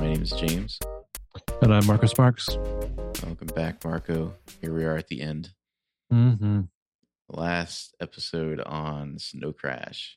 [0.00, 0.78] My name is James.
[1.62, 2.48] And I'm Marcus Marks.
[3.22, 4.34] Welcome back, Marco.
[4.60, 5.50] Here we are at the end.
[6.12, 6.62] Mm-hmm.
[7.28, 10.16] Last episode on Snow Crash.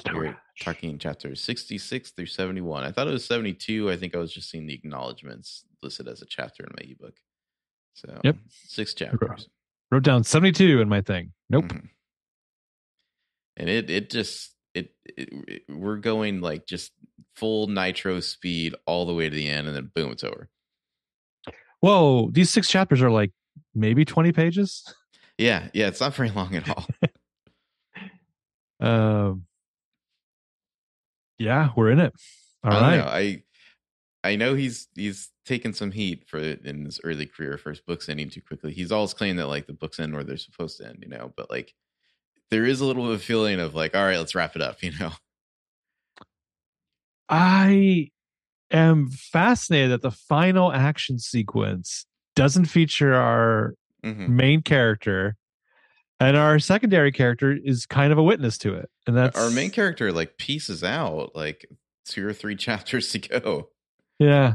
[0.00, 0.36] Snow We're Crash.
[0.60, 2.84] talking chapters 66 through 71.
[2.84, 3.90] I thought it was 72.
[3.90, 7.16] I think I was just seeing the acknowledgments listed as a chapter in my ebook.
[7.94, 8.36] So, Yep.
[8.50, 9.48] six chapters.
[9.90, 11.32] Wrote down 72 in my thing.
[11.50, 11.64] Nope.
[11.66, 11.88] Mhm.
[13.56, 16.92] And it it just it, it, it- we're going like just
[17.36, 20.48] full nitro speed all the way to the end, and then boom, it's over.
[21.80, 23.32] Whoa, these six chapters are like
[23.74, 24.84] maybe 20 pages.
[25.38, 26.86] Yeah, yeah, it's not very long at all.
[28.80, 29.46] Um,
[31.38, 32.12] yeah, we're in it.
[32.64, 32.96] All I right.
[32.96, 33.04] know.
[33.04, 33.42] I
[34.24, 37.80] I know he's he's taken some heat for it in his early career for his
[37.80, 38.72] books ending too quickly.
[38.72, 41.32] He's always claimed that like the books end where they're supposed to end, you know.
[41.36, 41.72] But like
[42.50, 44.62] there is a little bit of a feeling of like, all right, let's wrap it
[44.62, 45.12] up, you know.
[47.28, 48.08] I
[48.70, 54.28] am fascinated that the final action sequence doesn't feature our Mhm.
[54.28, 55.36] main character,
[56.18, 58.90] and our secondary character is kind of a witness to it.
[59.06, 61.66] And that's Our main character like pieces out like
[62.04, 63.70] two or three chapters to go.
[64.18, 64.54] Yeah.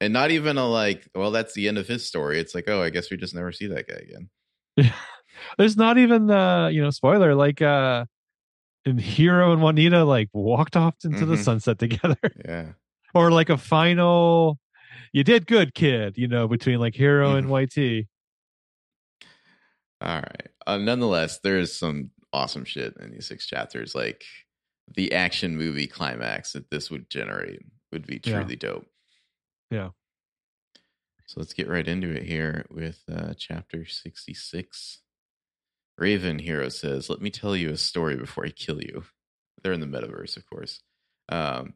[0.00, 2.38] And not even a like, well, that's the end of his story.
[2.40, 4.28] It's like, oh, I guess we just never see that guy again.
[4.76, 4.92] yeah.
[5.58, 8.04] There's not even the you know spoiler like uh
[8.86, 11.44] and Hiro and Juanita like walked off into the Mhm.
[11.44, 12.72] sunset together Yeah.
[13.14, 14.58] or like a final
[15.12, 17.52] you did good kid you know between like Hiro Mm-hmm.
[17.52, 18.06] and YT
[20.00, 20.48] All right.
[20.66, 23.94] Uh, nonetheless, there is some awesome shit in these six chapters.
[23.94, 24.24] Like
[24.94, 27.60] the action movie climax that this would generate
[27.92, 28.40] would be Yeah.
[28.40, 28.86] truly dope.
[29.70, 29.90] Yeah.
[31.26, 35.00] So let's get right into it here with uh, chapter 66.
[35.98, 39.04] Raven Hiro says, Let me tell you a story before I kill you.
[39.62, 40.80] They're in the metaverse, of course.
[41.28, 41.74] Um,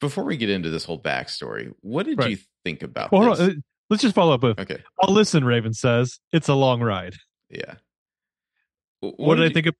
[0.00, 2.30] before we get into this whole backstory, what did Right.
[2.30, 3.40] you think about well, this?
[3.40, 3.52] uh,
[3.90, 4.82] let's just follow up with okay.
[5.00, 7.14] I'll listen Raven says it's a long ride
[7.50, 7.74] Yeah.
[9.02, 9.74] W- what, did I think of-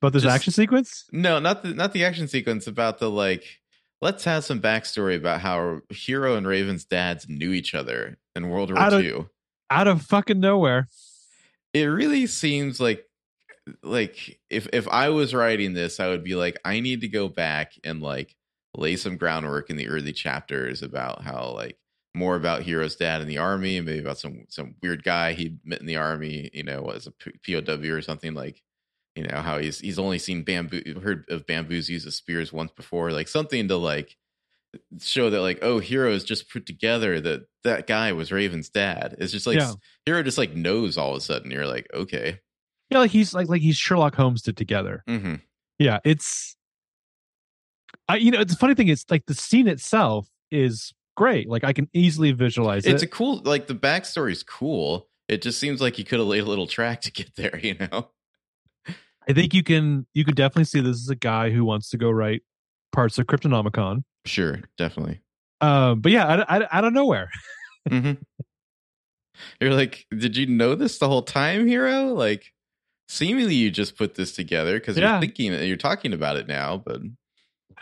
[0.00, 2.66] about this just- action sequence No, not the not the action sequence.
[2.66, 3.44] About the like.
[4.00, 8.72] Let's have some backstory about how Hiro and Raven's dads knew each other in World
[8.72, 9.26] War don't- II.
[9.70, 10.86] out of fucking nowhere
[11.74, 13.04] It really seems like
[13.82, 17.28] like if if I was writing this, I would be like, I need to go
[17.28, 18.34] back and like
[18.74, 21.78] lay some groundwork in the early chapters about how like
[22.14, 25.58] more about Hiro's dad in the army and maybe about some some weird guy he
[25.64, 28.62] met in the army, you know, was a POW or something like
[29.16, 32.70] you know how he's he's only seen bamboo heard of bamboos use as spears once
[32.72, 34.16] before like something to like
[35.00, 39.16] show that like oh Hiro is just put together that that guy was raven's dad.
[39.18, 39.72] It's just like Yeah.
[40.06, 41.50] Hiro just like knows all of a sudden.
[41.50, 42.38] You're like okay.
[42.90, 45.02] Yeah like he's like like he's Sherlock Holmes did together.
[45.06, 45.36] Hmm
[45.78, 46.56] yeah it's
[48.08, 51.48] i you know the funny thing is like the scene itself is great.
[51.48, 53.06] Like i can easily visualize it's it.
[53.06, 55.08] a cool like the backstory's cool.
[55.28, 57.74] It just seems like you could have laid a little track to get there you
[57.74, 58.10] know?
[59.28, 61.98] I think you can you can definitely see this is a guy who wants to
[61.98, 62.42] go write
[62.92, 65.20] parts of cryptonomicon sure definitely.
[65.60, 67.30] Um but yeah i, I, out of nowhere.
[67.88, 68.12] Hmm
[69.60, 72.06] you're like did you know this the whole time Hiro?
[72.14, 72.46] Like
[73.08, 75.12] seemingly you just put this together because Yeah.
[75.12, 77.00] you're thinking you're talking about it now but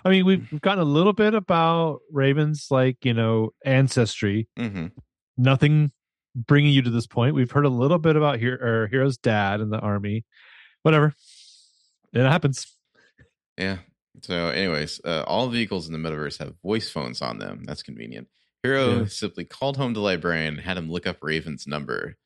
[0.04, 4.48] i mean we've we've gotten a little bit about raven's like you know ancestry.
[4.56, 4.86] Hmm
[5.38, 5.90] nothing
[6.34, 7.34] bringing you to this point.
[7.34, 10.24] We've heard a little bit about Hiro, or Hiro's dad in the army.
[10.82, 11.14] Whatever.
[12.14, 12.66] It happens.
[13.58, 13.78] Yeah.
[14.22, 17.64] So, anyways, uh, all vehicles in the metaverse have voice phones on them.
[17.64, 18.28] That's convenient.
[18.62, 19.04] Hiro Yeah.
[19.06, 22.16] simply called home the librarian and had him look up Raven's number.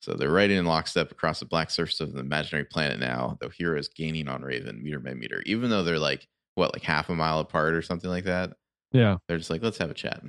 [0.00, 3.50] So they're riding in lockstep across the black surface of the imaginary planet now, though
[3.50, 7.10] Hiro is gaining on Raven meter by meter, even though they're like, what, like half
[7.10, 8.54] a mile apart or something like that.
[8.92, 10.22] yeah They're just like, let's have a chat.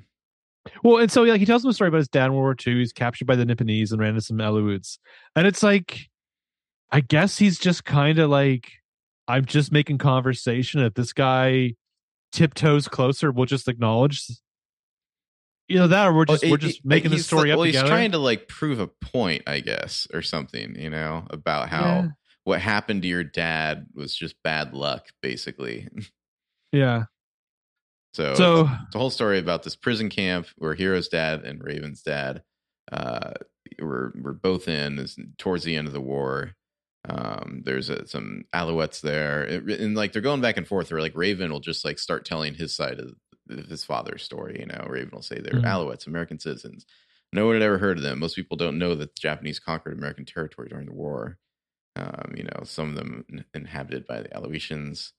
[0.84, 2.56] Well, and so like he tells him a story about his dad in World War
[2.74, 2.80] II.
[2.80, 4.98] He's captured by the Nipponese and ran into some Aleuts.
[5.36, 6.10] And it's like,
[6.92, 8.69] I guess he's just kind of like,
[9.31, 10.81] I'm just making conversation.
[10.81, 11.75] If this guy
[12.31, 14.25] tiptoes closer, we'll just acknowledge,
[15.68, 17.66] you know, that or we're just Well, we're just it- making the story up Well,
[17.66, 17.86] together.
[17.86, 21.83] he's trying to like prove a point, I guess, or something, you know, about how
[21.86, 22.07] Yeah.
[22.44, 25.88] what happened to your dad was just bad luck, basically.
[26.72, 27.06] yeah.
[28.13, 32.01] So, So it's a whole story about this prison camp where Hiro's dad and Raven's
[32.01, 32.44] dad
[32.92, 33.31] uh,
[33.80, 36.56] were were both in is towards the end of the war.
[37.09, 40.92] Um, there's uh some Aleuts there, It- and like they're going back and forth.
[40.92, 43.15] Where like Raven will just like start telling his side of,
[43.68, 44.59] his father's story.
[44.59, 45.65] You know, Raven will say they're Mhm.
[45.65, 46.86] Aleuts, American citizens.
[47.33, 48.19] No one had ever heard of them.
[48.19, 51.38] Most people don't know that the Japanese conquered American territory during the war.
[51.95, 55.13] Um, you know, some of them in- inhabited by the Aleutians.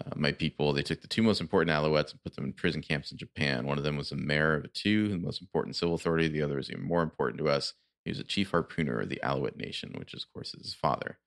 [0.00, 2.82] Uh, my people, they took the two most important Aleuts and put them in prison
[2.82, 3.66] camps in Japan.
[3.66, 6.28] One of them was a mayor of Attu, the most important civil authority.
[6.28, 7.74] The other was even more important to us.
[8.04, 11.18] He was a chief harpooner of the Aleut Nation, which, of course, is his father.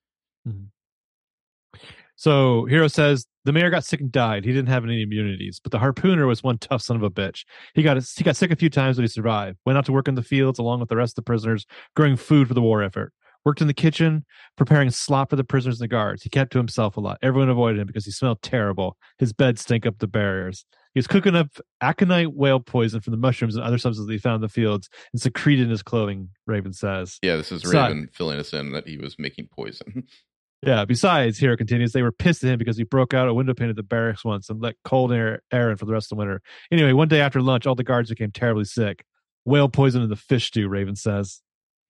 [0.47, 1.80] Mm-hmm.
[2.15, 4.44] So Hiro says the mayor got sick and died.
[4.44, 7.45] He didn't have any immunities, but the harpooner was one tough son of a bitch.
[7.74, 9.57] He got he got sick a few times, but he survived.
[9.65, 11.65] Went out to work in the fields along with the rest of the prisoners,
[11.95, 13.13] growing food for the war effort.
[13.45, 14.25] Worked in the kitchen,
[14.57, 16.24] preparing slop for the prisoners and the guards.
[16.24, 17.19] He kept to himself a lot.
[17.21, 18.97] Everyone avoided him because he smelled terrible.
[19.18, 20.65] His bed stank up the barriers.
[20.94, 21.47] He was cooking up
[21.80, 25.21] aconite whale poison from the mushrooms and other substances he found in the fields and
[25.21, 27.18] secreted in his clothing, Raven says.
[27.21, 30.03] Yeah, this is So- Raven filling us in that he was making poison.
[30.61, 30.85] Yeah.
[30.85, 33.69] Besides, Hiro continues, they were pissed at him because he broke out a window pane
[33.69, 36.19] at the barracks once and let cold air, air in for the rest of the
[36.19, 36.41] winter.
[36.71, 39.06] Anyway, one day after lunch, all the guards became terribly sick.
[39.45, 41.41] Whale poison in the fish stew, Raven says.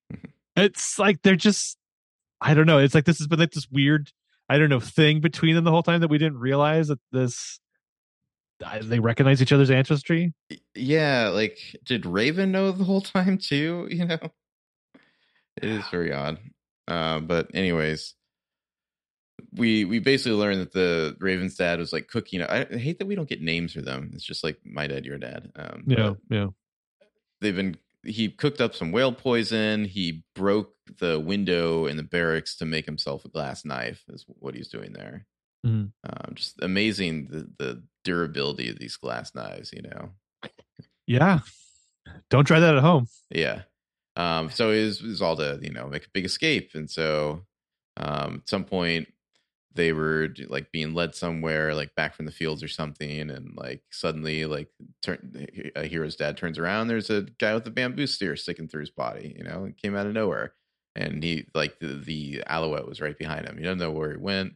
[0.56, 1.76] it's like they're just,
[2.40, 2.78] I don't know.
[2.78, 4.10] It's like this has been like this weird,
[4.48, 7.58] I don't know, thing between them the whole time that we didn't realize that this,
[8.82, 10.34] they recognize each other's ancestry.
[10.74, 13.88] yeah, like did Raven know the whole time too?
[13.90, 14.18] You know,
[15.56, 16.38] it is very odd.
[16.86, 18.14] Uh, but anyways,
[19.52, 22.42] we we basically learned that the Raven's dad was like cooking.
[22.42, 24.10] I, hate that we don't get names for them.
[24.14, 25.52] It's just like my dad, your dad.
[25.56, 26.14] Um, Yeah.
[26.28, 26.46] Yeah.
[27.40, 27.76] they've been.
[28.02, 29.84] He cooked up some whale poison.
[29.84, 34.02] He broke the window in the barracks to make himself a glass knife.
[34.08, 35.26] Is what he's doing there.
[35.66, 35.92] Mhm.
[36.04, 39.72] Um, just amazing the the durability of these glass knives.
[39.72, 40.10] You know.
[41.06, 41.40] Yeah.
[42.30, 43.06] Don't try that at home.
[43.30, 43.62] Yeah.
[44.16, 46.70] Um, so it was, it was all to, you know, make a big escape.
[46.74, 47.42] And so
[47.96, 49.08] um, at some point
[49.74, 53.30] they were like being led somewhere, like back from the fields or something.
[53.30, 54.68] And like suddenly, like,
[55.02, 55.46] turn,
[55.76, 56.88] a Hiro's dad turns around.
[56.88, 59.96] There's a guy with a bamboo steer sticking through his body, you know, it came
[59.96, 60.54] out of nowhere.
[60.96, 63.56] And he, like, the, the Aleut was right behind him.
[63.56, 64.54] He doesn't know where he went.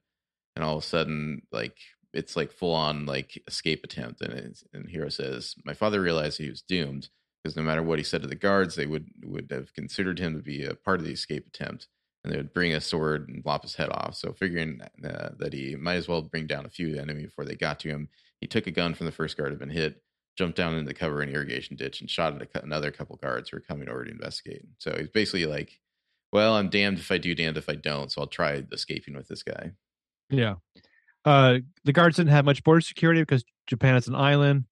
[0.56, 1.78] And all of a sudden, like,
[2.14, 4.20] it's like full on like escape attempt.
[4.20, 7.08] And, and Hiro says, My father realized he was doomed
[7.42, 10.36] because no matter what he said to the guards, they would would have considered him
[10.36, 11.88] to be a part of the escape attempt,
[12.24, 14.16] and they would bring a sword and lop his head off.
[14.16, 17.24] So, figuring uh, that he might as well bring down a few of the enemy
[17.24, 18.08] before they got to him,
[18.40, 20.02] he took a gun from the first guard who had been hit,
[20.36, 23.50] jumped down into the cover an irrigation ditch, and shot at a, another couple guards
[23.50, 24.64] who were coming over to investigate.
[24.78, 25.78] So he's basically like,
[26.32, 29.28] "Well, I'm damned if I do, damned if I don't." So I'll try escaping with
[29.28, 29.72] this guy.
[30.30, 30.56] Yeah.
[31.24, 34.64] Uh, the guards didn't have much border security because Japan is an island,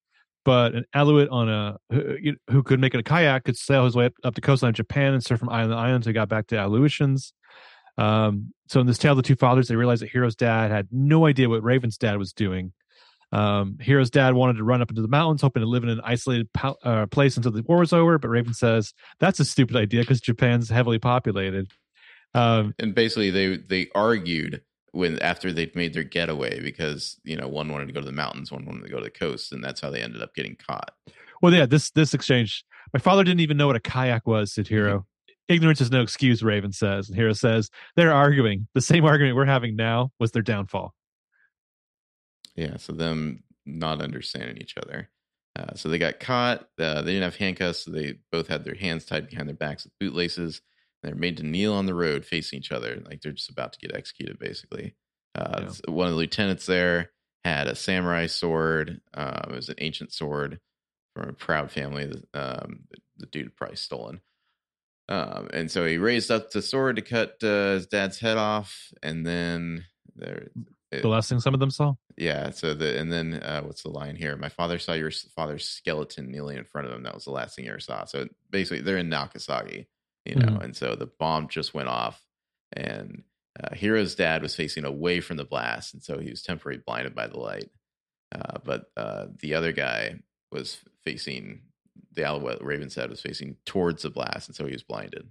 [0.45, 3.95] but an Aleut on a who, who could make it a kayak could sail his
[3.95, 6.13] way up, up the coastline of Japan and surf from island to island until he
[6.13, 7.33] got back to Aleutians.
[7.97, 10.87] Um, so in this tale of the two fathers, they realized that Hiro's dad had
[10.91, 12.73] no idea what Raven's dad was doing.
[13.31, 16.01] Um, Hiro's dad wanted to run up into the mountains, hoping to live in an
[16.03, 18.17] isolated po- uh, place until the war was over.
[18.19, 21.71] But Raven says that's a stupid idea because Japan's heavily populated.
[22.35, 24.61] Um, And basically, they they argued
[24.93, 28.11] when after they'd made their getaway because you know one wanted to go to the
[28.11, 30.55] mountains, one wanted to go to the coast, and that's how they ended up getting
[30.55, 30.91] caught.
[31.41, 32.63] Well, yeah, this this exchange.
[32.93, 35.05] My father didn't even know what a kayak was, said Hiro.
[35.49, 37.09] Ignorance is no excuse, Raven says.
[37.09, 38.67] And Hiro says they're arguing.
[38.75, 40.93] The same argument we're having now was their downfall.
[42.55, 45.09] Yeah, so them not understanding each other.
[45.55, 46.67] Uh, so they got caught.
[46.79, 49.83] Uh, they didn't have handcuffs, so they both had their hands tied behind their backs
[49.83, 50.61] with bootlaces.
[51.03, 53.79] They're made to kneel on the road facing each other, like they're just about to
[53.79, 54.95] get executed, basically.
[55.35, 55.91] Uh, Yeah.
[55.93, 57.11] One of the lieutenants there
[57.43, 59.01] had a samurai sword.
[59.13, 60.59] Um, it was an ancient sword
[61.15, 62.05] from a proud family.
[62.33, 64.21] Um, the, the dude had probably stolen.
[65.09, 68.93] Um, and so he raised up the sword to cut uh, his dad's head off,
[69.03, 69.83] and then
[70.15, 70.47] there,
[70.91, 71.95] The last thing some of them saw.
[72.17, 72.51] yeah.
[72.51, 74.37] So the and then uh, what's the line here?
[74.37, 77.03] My father saw your father's skeleton kneeling in front of him.
[77.03, 78.05] That was the last thing he ever saw.
[78.05, 79.87] So basically, they're in Nagasaki,
[80.25, 80.63] you know, Mhm.
[80.63, 82.25] and so the bomb just went off,
[82.73, 83.23] and
[83.59, 87.13] uh, Hiro's dad was facing away from the blast, and so he was temporarily blinded
[87.13, 87.69] by the light.
[88.33, 90.15] Uh, but uh, the other guy
[90.51, 91.61] was facing
[92.13, 95.27] the Aleut Raven's head was facing towards the blast, and so he was blinded.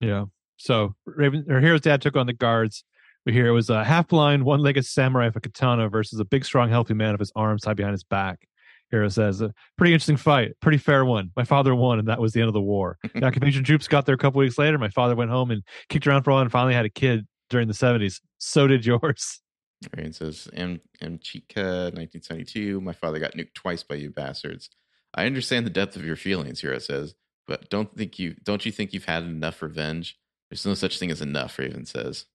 [0.00, 0.26] Yeah.
[0.56, 2.84] So Raven or Hiro's dad took on the guards.
[3.26, 6.24] We hear it was a half blind, one legged samurai with a katana versus a
[6.24, 8.46] big, strong, healthy man with his arms tied behind his back.
[8.90, 11.30] Hiro says, a pretty interesting fight, pretty fair one.
[11.36, 12.98] My father won, and that was the end of the war.
[13.14, 14.78] The occupation troops got there a couple weeks later.
[14.78, 17.26] My father went home and kicked around for a while and finally had a kid
[17.50, 18.20] during the 70s.
[18.38, 19.40] So did yours.
[19.96, 20.80] Raven says, M.
[21.00, 21.18] M.
[21.22, 22.80] Chica, 1972.
[22.80, 24.70] My father got nuked twice by you bastards.
[25.14, 27.14] I understand the depth of your feelings, Hiro says,
[27.46, 30.16] but don't think you don't you think you've had enough revenge?
[30.48, 32.26] There's no such thing as enough, Raven says.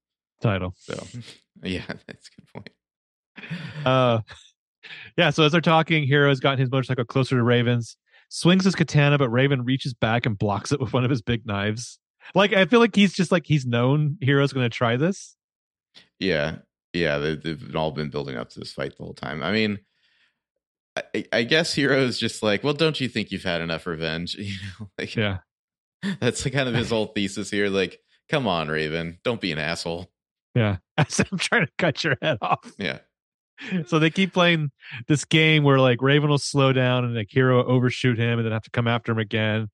[0.41, 0.74] Title.
[0.77, 1.01] So
[1.63, 2.69] yeah, that's a good point.
[3.85, 4.19] Uh,
[5.18, 7.98] yeah, so as they're talking, Hiro has gotten his motorcycle closer to Raven's,
[8.30, 11.46] swings his katana, but Raven reaches back and blocks it with one of his big
[11.46, 12.00] knives.
[12.34, 15.36] Like, I feel like he's just like, he's known Hiro's going to try this.
[16.20, 16.58] yeah.
[16.94, 19.44] Yeah, they, they've all been building up to this fight the whole time.
[19.44, 19.80] I mean,
[20.96, 24.36] I, I guess Hiro's just like, well, don't you think you've had enough revenge?
[24.39, 25.39] You know, like Yeah.
[26.22, 27.68] that's kind of his whole thesis here.
[27.68, 28.00] Like,
[28.30, 30.10] come on, Raven, don't be an asshole.
[30.56, 30.77] Yeah.
[30.98, 32.72] I'm trying to cut your head off.
[32.77, 33.00] Yeah,
[33.88, 34.71] So they keep playing
[35.07, 38.51] this game where like Raven will slow down and like Hiro overshoot him and then
[38.51, 39.69] have to come after him again.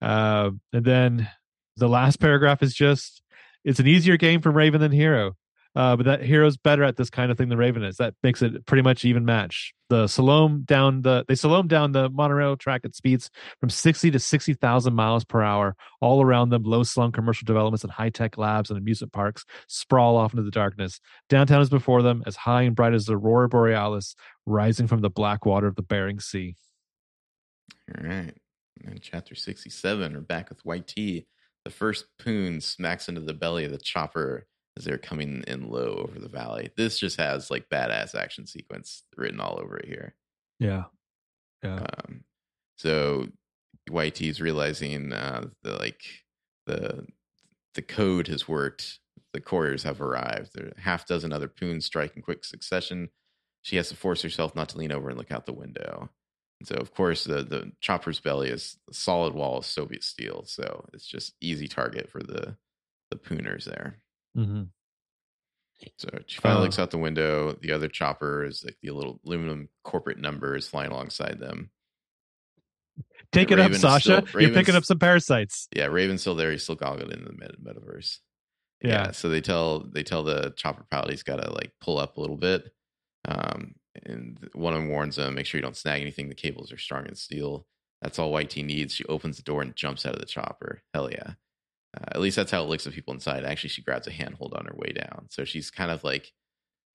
[0.00, 1.28] Uh, and then
[1.76, 3.22] the last paragraph is just
[3.64, 5.34] it's an easier game for Raven than Hiro.
[5.74, 7.98] Uh, but that Hiro's better at this kind of thing than Raven is.
[7.98, 9.74] That makes it pretty much even match.
[9.90, 14.18] The slalom down the they slalom down the monorail track at speeds from 60 to
[14.18, 15.76] 60,000 miles per hour.
[16.00, 20.16] All around them, low slung commercial developments and high tech labs and amusement parks sprawl
[20.16, 21.00] off into the darkness.
[21.28, 24.14] Downtown is before them, as high and bright as the Aurora Borealis
[24.46, 26.56] rising from the black water of the Bering Sea.
[27.96, 28.34] all right.
[28.84, 30.94] And chapter sixty-seven, we're back with YT.
[31.64, 34.46] The first poon smacks into the belly of the chopper
[34.78, 36.70] as they're coming in low over the valley.
[36.76, 40.14] This just has like badass action sequence written all over it here.
[40.58, 40.84] Yeah.
[41.62, 41.80] Yeah.
[41.80, 42.24] Um,
[42.76, 43.26] so
[43.90, 46.02] YT's realizing uh, the like
[46.66, 47.06] the
[47.74, 49.00] the code has worked.
[49.34, 50.52] The couriers have arrived.
[50.54, 53.10] There are a half dozen other poons strike in quick succession.
[53.62, 56.08] She has to force herself not to lean over and look out the window.
[56.60, 60.44] And so, of course, the the chopper's belly is a solid wall of Soviet steel,
[60.46, 62.56] so it's just easy target for the
[63.10, 63.98] the pooners there.
[64.34, 64.62] Hmm
[65.96, 66.64] So she finally Uh.
[66.64, 67.52] looks out the window.
[67.60, 71.70] The other chopper is like the little aluminum corporate number is flying alongside them.
[73.30, 74.26] Take it up, Raven Sasha.
[74.26, 75.68] still- You're picking up some parasites.
[75.74, 76.50] Yeah, Raven's still there.
[76.50, 78.18] He's still goggled in the meta- metaverse.
[78.82, 79.10] Yeah.
[79.12, 82.20] So they tell they tell the chopper pilot he's got to like pull up a
[82.20, 82.72] little bit.
[83.26, 83.74] Um,
[84.06, 86.28] and one of them warns him, make sure you don't snag anything.
[86.28, 87.66] The cables are strong as steel.
[88.00, 88.94] That's all YT needs.
[88.94, 90.82] She opens the door and jumps out of the chopper.
[90.94, 91.34] Hell yeah.
[91.98, 93.44] Uh, at least that's how it looks at people inside.
[93.44, 95.26] Actually, she grabs a handhold on her way down.
[95.30, 96.32] So she's kind of like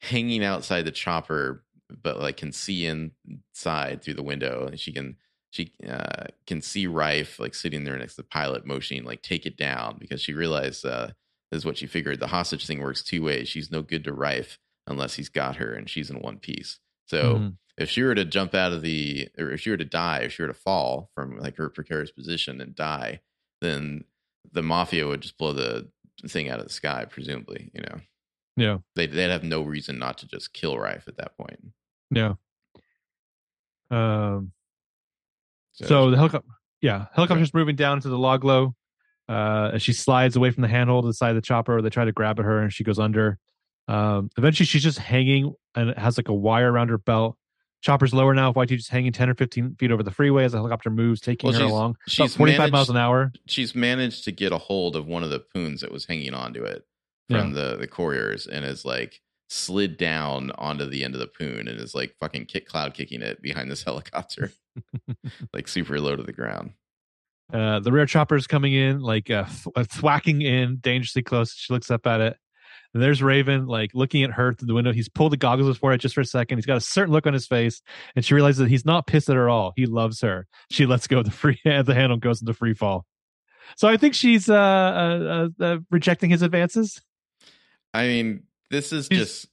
[0.02, 1.66] hanging outside the chopper,
[2.02, 4.68] but like can see inside through the window.
[4.68, 5.18] And she can
[5.52, 9.46] she uh, can see Rife like sitting there next to the pilot, motioning like take
[9.46, 11.08] it down because she realized uh,
[11.52, 12.20] this is what she figured.
[12.20, 13.50] The hostage thing works two ways.
[13.50, 14.58] She's no good to Rife
[14.88, 16.80] unless he's got her, and she's in one piece.
[17.08, 17.58] So Mhm.
[17.78, 20.34] if she were to jump out of the, or if she were to die, if
[20.34, 23.22] she were to fall from like her precarious position and die,
[23.62, 24.04] then
[24.52, 25.90] the mafia would just blow the
[26.28, 27.72] thing out of the sky, presumably.
[27.74, 28.00] You know,
[28.58, 28.78] Yeah.
[28.96, 31.60] they'd, they'd have no reason not to just kill Rife at that point.
[32.12, 32.34] Yeah.
[33.92, 34.52] Um,
[35.74, 36.48] so the helicopter,
[36.82, 38.76] yeah, helicopter's moving down to the log low.
[39.30, 41.90] Uh, as she slides away from the handhold to the side of the chopper, they
[41.90, 43.38] try to grab at her and she goes under.
[43.88, 47.38] Um, eventually she's just hanging and it has like a wire around her belt.
[47.84, 48.52] Chopper's lower now.
[48.56, 51.50] YT just hanging 10 or 15 feet over the freeway as the helicopter moves, taking
[51.50, 51.90] Well, her she's- along.
[51.92, 52.00] About
[52.30, 53.32] she's 45 miles an hour.
[53.46, 56.64] she's managed to get a hold of one of the poons that was hanging onto
[56.64, 56.84] it
[57.30, 61.68] from the the couriers and is like slid down onto the end of the poon
[61.68, 64.52] and is like fucking kick cloud kicking it behind this helicopter
[65.54, 66.72] like super low to the ground
[67.52, 71.54] Uh, the rear chopper's coming in, like uh, uh, thwacking in dangerously close.
[71.54, 72.38] She looks up at it.
[72.94, 74.94] And there's Raven, like looking at her through the window.
[74.94, 76.58] He's pulled the goggles for it just for a second.
[76.60, 77.82] He's got a certain look on his face,
[78.16, 79.74] and she realizes that he's not pissed at her all.
[79.76, 80.46] He loves her.
[80.72, 83.06] She lets go of the free hand, the handle, goes into free fall.
[83.78, 87.02] So I think she's uh, uh, uh, uh, rejecting his advances.
[87.94, 89.48] i mean this is She's- just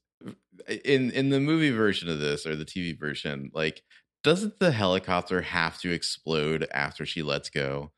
[0.85, 3.83] in in the movie version of this or the tv version like
[4.23, 7.93] doesn't the helicopter have to explode after she lets go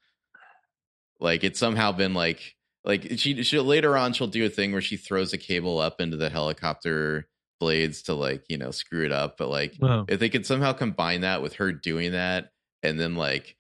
[1.20, 4.80] like it's somehow been like like she she later on she'll do a thing where
[4.80, 7.28] she throws a cable up into the helicopter
[7.60, 10.04] blades to like you know screw it up but like Oh.
[10.08, 12.50] if they could somehow combine that with her doing that
[12.82, 13.56] and then like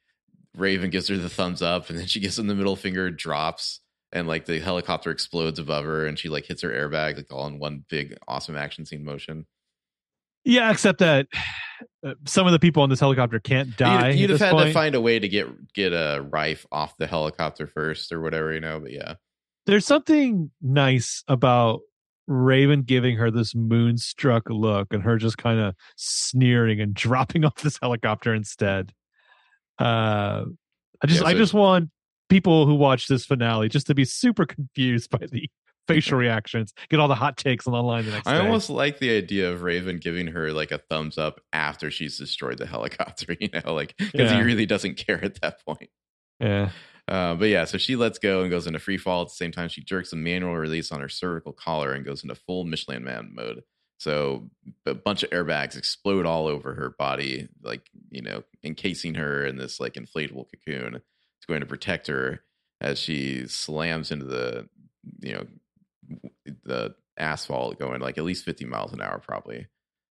[0.56, 3.80] raven gives her the thumbs up and then she gives him the middle finger drops
[4.12, 7.46] and like the helicopter explodes above her and she like hits her airbag like all
[7.46, 9.46] in one big awesome action scene motion
[10.44, 11.26] Yeah, except that
[12.04, 14.10] uh, some of the people on this helicopter can't die.
[14.10, 14.66] you'd, you'd have had point.
[14.68, 18.52] to find a way to get get a rife off the helicopter first or whatever
[18.52, 19.14] you know but yeah
[19.66, 21.80] there's something nice about
[22.26, 27.56] Raven giving her this moonstruck look and her just kind of sneering and dropping off
[27.56, 28.92] this helicopter instead.
[29.78, 30.44] Uh
[31.02, 31.90] I just Yeah, I just want
[32.28, 35.48] people who watch this finale just to be super confused by the
[35.88, 38.38] facial reactions, get all the hot takes on online the next I day.
[38.40, 42.58] almost like the idea of Raven giving her like a thumbs up after she's destroyed
[42.58, 44.36] the helicopter, you know, like because Yeah.
[44.38, 45.90] he really doesn't care at that point.
[46.40, 46.70] yeah.
[47.08, 49.22] Uh, but yeah, so she lets go and goes into free fall.
[49.22, 52.22] At the same time, she jerks a manual release on her cervical collar and goes
[52.22, 53.62] into full Michelin man mode.
[53.98, 54.48] So
[54.86, 59.56] a bunch of airbags explode all over her body, like you know, encasing her in
[59.56, 60.94] this like inflatable cocoon.
[60.96, 62.44] It's going to protect her
[62.80, 64.68] as she slams into the
[65.20, 65.46] you know
[66.64, 69.66] the asphalt going like at least 50 miles an hour, probably.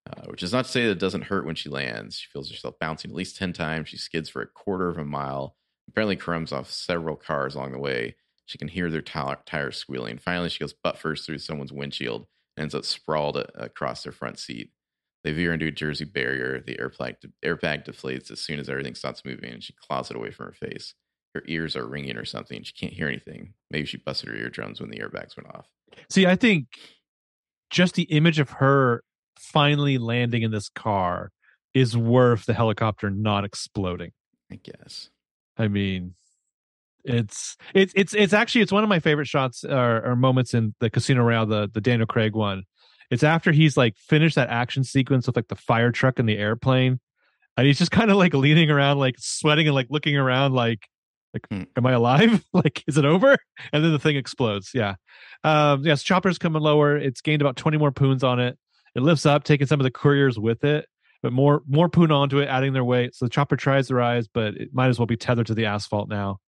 [0.09, 2.19] Uh, which is not to say that it doesn't hurt when she lands.
[2.19, 3.89] She feels herself bouncing at least 10 times.
[3.89, 5.55] She skids for a quarter of a mile,
[5.89, 8.17] apparently crumbs off several cars along the way.
[8.47, 10.17] She can hear their t- tires squealing.
[10.17, 12.27] Finally, she goes butt first through someone's windshield
[12.57, 14.71] and ends up sprawled a- across their front seat.
[15.25, 16.63] They veer into a Jersey barrier.
[16.67, 20.31] The airbag, airbag deflates as soon as everything stops moving, and she claws it away
[20.31, 20.95] from her face.
[21.35, 22.63] Her ears are ringing or something.
[22.63, 23.53] She can't hear anything.
[23.71, 25.67] Maybe she busted her eardrums when the airbags went off.
[26.11, 26.67] See, I think
[27.71, 29.03] just the image of her
[29.39, 31.31] finally landing in this car
[31.75, 34.13] is worth the helicopter not exploding.
[34.51, 35.11] I guess.
[35.59, 36.15] I mean,
[37.05, 40.75] it's it's it's it's actually it's one of my favorite shots or, or moments in
[40.81, 42.65] the Casino Royale, the the Daniel Craig one.
[43.11, 46.37] It's after he's like finished that action sequence with like the fire truck and the
[46.37, 47.01] airplane,
[47.57, 50.89] and he's just kind of like leaning around, like sweating and like looking around, like
[51.39, 51.65] like Hmm.
[51.77, 52.45] am I alive?
[52.53, 53.37] like is it over?
[53.73, 54.71] And then the thing explodes.
[54.75, 54.95] Yeah,
[55.45, 56.03] um, yes.
[56.03, 56.97] Chopper's coming lower.
[56.97, 58.59] It's gained about twenty more poons on it.
[58.95, 60.87] It lifts up, taking some of the couriers with it,
[61.23, 63.15] but more more poon onto it, adding their weight.
[63.15, 65.67] So the chopper tries to rise, but it might as well be tethered to the
[65.67, 66.39] asphalt now.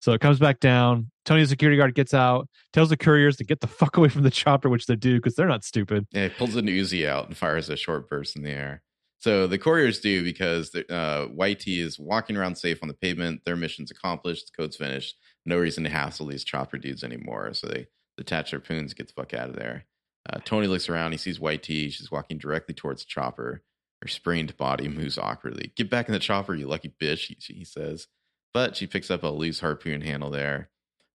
[0.00, 1.10] So it comes back down.
[1.24, 4.22] Tony, the security guard, gets out, tells the couriers to get the fuck away from
[4.22, 6.06] the chopper, which they do because they're not stupid.
[6.12, 8.82] Yeah, he pulls an Uzi out and fires a short burst in the air.
[9.24, 13.40] So the couriers do because the, uh, YT is walking around safe on the pavement.
[13.46, 14.50] Their mission's accomplished.
[14.52, 15.16] The code's finished.
[15.46, 17.54] No reason to hassle these chopper dudes anymore.
[17.54, 17.86] So they
[18.18, 19.86] detach their poons, get the fuck out of there.
[20.28, 21.12] Uh, Tony looks around.
[21.12, 21.64] He sees YT.
[21.64, 23.62] She's walking directly towards the chopper.
[24.02, 25.72] Her sprained body moves awkwardly.
[25.74, 28.08] Get back in the chopper, you lucky bitch, he, he says.
[28.52, 30.68] But she picks up a loose harpoon handle there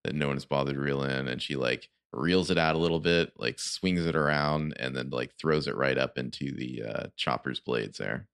[0.03, 1.27] that no one has bothered to reel in.
[1.27, 5.09] And she like reels it out a little bit, like swings it around, and then
[5.09, 8.27] like throws it right up into the uh, chopper's blades there.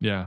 [0.00, 0.26] Yeah.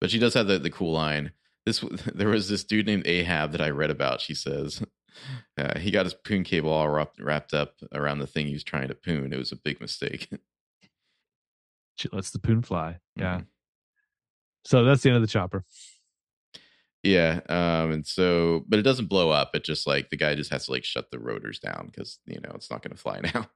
[0.00, 1.32] But she does have the, the cool line.
[1.66, 4.20] This there was this dude named Ahab that I read about.
[4.20, 4.82] She says
[5.58, 8.64] uh, he got his poon cable all wrapped, wrapped up around the thing he was
[8.64, 9.32] trying to poon.
[9.32, 10.28] It was a big mistake.
[11.96, 12.96] She lets the poon fly.
[13.14, 13.40] Yeah.
[13.40, 13.46] Mhm.
[14.64, 15.64] So that's the end of the chopper.
[17.02, 19.54] Yeah, um, and so, but it doesn't blow up.
[19.54, 22.40] It just like the guy just has to like shut the rotors down because you
[22.40, 23.46] know it's not going to fly now.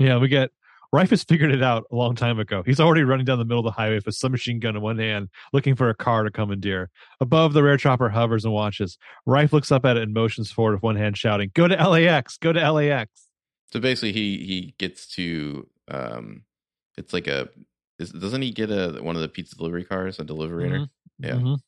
[0.00, 0.50] Yeah, we get
[0.92, 2.62] Rife has figured it out a long time ago.
[2.66, 4.98] He's already running down the middle of the highway with a submachine gun in one
[4.98, 6.90] hand, looking for a car to commandeer.
[7.20, 8.98] Above, the rare chopper hovers and watches.
[9.24, 12.36] Rife looks up at it and motions forward with one hand, shouting, "Go to LAX!
[12.36, 13.28] Go to LAX!"
[13.72, 16.42] So basically, he he gets to um,
[16.98, 17.48] it's like a
[17.98, 20.88] is, doesn't he get a one of the pizza delivery cars a deliverator?
[21.20, 21.34] Yeah.
[21.36, 21.58] Mhm.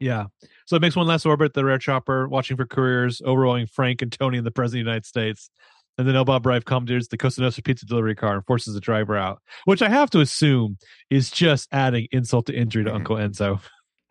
[0.00, 0.26] Yeah.
[0.66, 4.12] So it makes one last orbit, the rare chopper, watching for couriers, overrolling Frank and
[4.12, 5.50] Tony and the President of the United States.
[5.96, 6.24] And then L.
[6.24, 9.82] Bob Rife commandeers the Cosa Nostra pizza delivery car and forces the driver out, which
[9.82, 10.78] I have to assume
[11.10, 12.94] is just adding insult to injury to Mhm.
[12.94, 13.60] Uncle Enzo.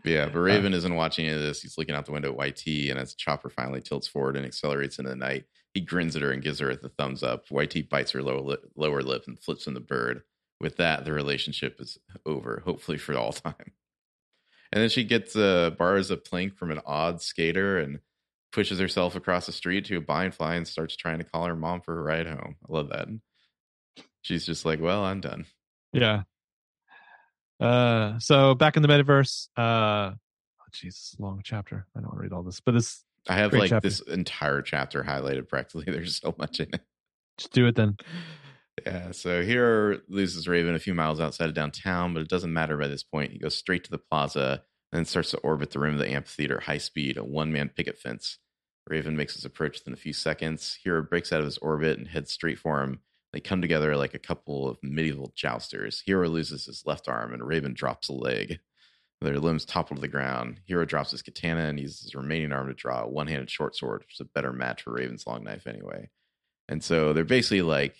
[0.04, 1.62] Yeah, but Raven isn't watching any of this.
[1.62, 4.45] He's looking out the window at YT, and as the chopper finally tilts forward and
[4.45, 7.45] accelerates into the night, he grins at her and gives her the thumbs up.
[7.50, 10.23] YT bites her lower lip, lower lip and flips in the bird.
[10.60, 13.71] With that, the relationship is over, hopefully for all time.
[14.71, 17.99] And then she gets uh, borrows a plank from an odd skater and
[18.51, 21.56] pushes herself across the street to a blind fly and starts trying to call her
[21.56, 22.56] mom for a ride home.
[22.67, 23.08] I love that.
[24.21, 25.45] She's just like, "Well, I'm done."
[25.93, 26.23] Yeah.
[27.60, 31.88] Uh, so back in the metaverse, uh, oh, Jesus, long chapter.
[31.95, 33.88] I don't want to read all this, but this, I have like chapter.
[33.88, 35.86] this entire chapter highlighted practically.
[35.88, 36.82] There's so much in it.
[37.38, 37.97] just do it then.
[38.88, 42.78] Yeah, so Hiro loses Raven a few miles outside of downtown, but it doesn't matter
[42.78, 43.34] by this point.
[43.34, 46.10] He goes straight to the plaza and then starts to orbit the rim of the
[46.10, 48.38] amphitheater at high speed, a one man picket fence.
[48.89, 50.80] Raven makes his approach within a few seconds.
[50.82, 53.02] Hiro breaks out of his orbit and heads straight for him.
[53.34, 56.02] They come together like a couple of medieval jousters.
[56.06, 58.60] Hiro loses his left arm and Raven drops a leg.
[59.19, 60.62] Their limbs topple to the ground.
[60.65, 63.76] Hiro drops his katana and uses his remaining arm to draw a one handed short
[63.76, 66.10] sword, which is a better match for Raven's long knife anyway.
[66.69, 67.95] And so they're basically like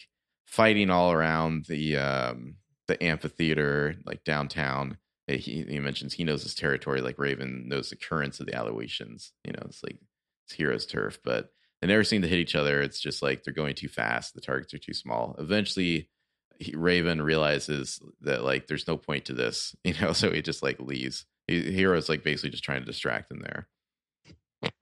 [0.48, 2.56] fighting all around the um
[2.88, 4.98] the amphitheater like downtown.
[5.28, 9.34] He, he mentions he knows his territory like raven knows the currents of the Aleutians
[9.44, 10.00] you know it's like
[10.46, 11.50] it's Hiro's turf but
[11.82, 12.82] they never seem to hit each other.
[12.82, 14.34] It's just like they're going too fast.
[14.34, 15.36] The targets are too small.
[15.38, 16.10] Eventually
[16.60, 20.64] he, raven realizes that like there's no point to this you know so he just
[20.64, 21.26] like leaves.
[21.48, 23.68] He, Hiro's like basically just trying to distract him there.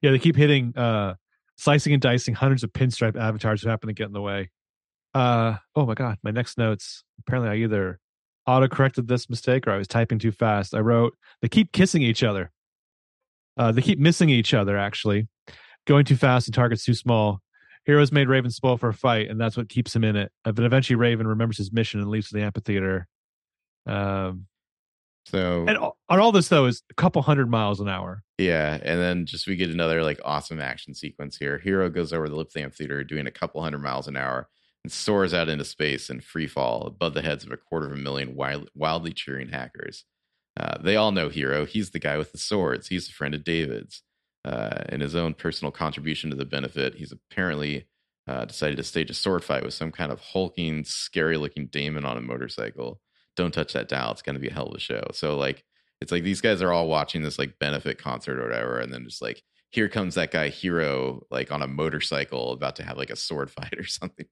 [0.02, 1.16] Yeah, they keep hitting, uh,
[1.58, 4.52] slicing and dicing hundreds of pinstripe avatars who happen to get in the way.
[5.16, 7.04] Uh, oh my god, my next notes.
[7.20, 8.00] Apparently, I either
[8.46, 10.76] auto corrected this mistake or I was typing too fast.
[10.76, 12.52] I wrote, they keep kissing each other.
[13.58, 15.30] Uh, they keep missing each other, actually.
[15.88, 17.40] Going too fast and targets too small.
[17.88, 20.32] Hiro's made Raven spoil for a fight, and that's what keeps him in it.
[20.44, 23.08] Uh, But eventually, Raven remembers his mission and leaves the amphitheater.
[23.86, 24.48] Um,
[25.28, 28.22] so and all, all this, though, is a couple hundred miles an hour.
[28.38, 31.58] Yeah, and then just we get another like awesome action sequence here.
[31.58, 34.50] Hiro goes over the lip of the amphitheater doing a couple hundred miles an hour.
[34.86, 37.94] And soars out into space in free fall above the heads of a quarter of
[37.94, 40.06] a million wild, wildly cheering hackers.
[40.56, 41.66] Uh, they all know Hiro.
[41.66, 42.90] He's the guy with the swords.
[42.90, 44.04] He's a friend of David's.
[44.48, 47.88] Uh, in his own personal contribution to the benefit, he's apparently
[48.28, 52.06] uh, decided to stage a sword fight with some kind of hulking, scary looking daemon
[52.06, 53.02] on a motorcycle.
[53.36, 54.12] Don't touch that dial.
[54.12, 55.02] It's going to be a hell of a show.
[55.14, 55.64] So, like,
[56.00, 59.06] it's like these guys are all watching this like benefit concert or whatever, and then
[59.06, 63.10] just like, here comes that guy Hiro, like on a motorcycle, about to have like
[63.10, 64.28] a sword fight or something.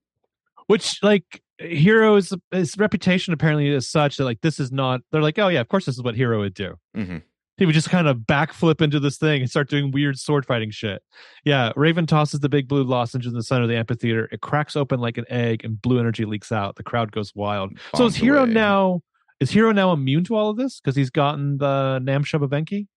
[0.66, 5.00] Which like Hiro's his reputation apparently is such that like this is not.
[5.12, 6.74] They're like, oh yeah, of course this is what Hiro would do.
[6.96, 7.18] Mm-hmm.
[7.56, 10.72] He would just kind of backflip into this thing and start doing weird sword fighting
[10.72, 11.02] shit.
[11.44, 14.28] Yeah, Raven tosses the big blue lozenge in the center of the amphitheater.
[14.32, 16.74] It cracks open like an egg, and blue energy leaks out.
[16.74, 17.70] The crowd goes wild.
[17.70, 18.52] Bombs so is Hiro away.
[18.52, 19.02] now?
[19.38, 22.88] Is Hero now immune to all of this because he's gotten the Namshub Enki?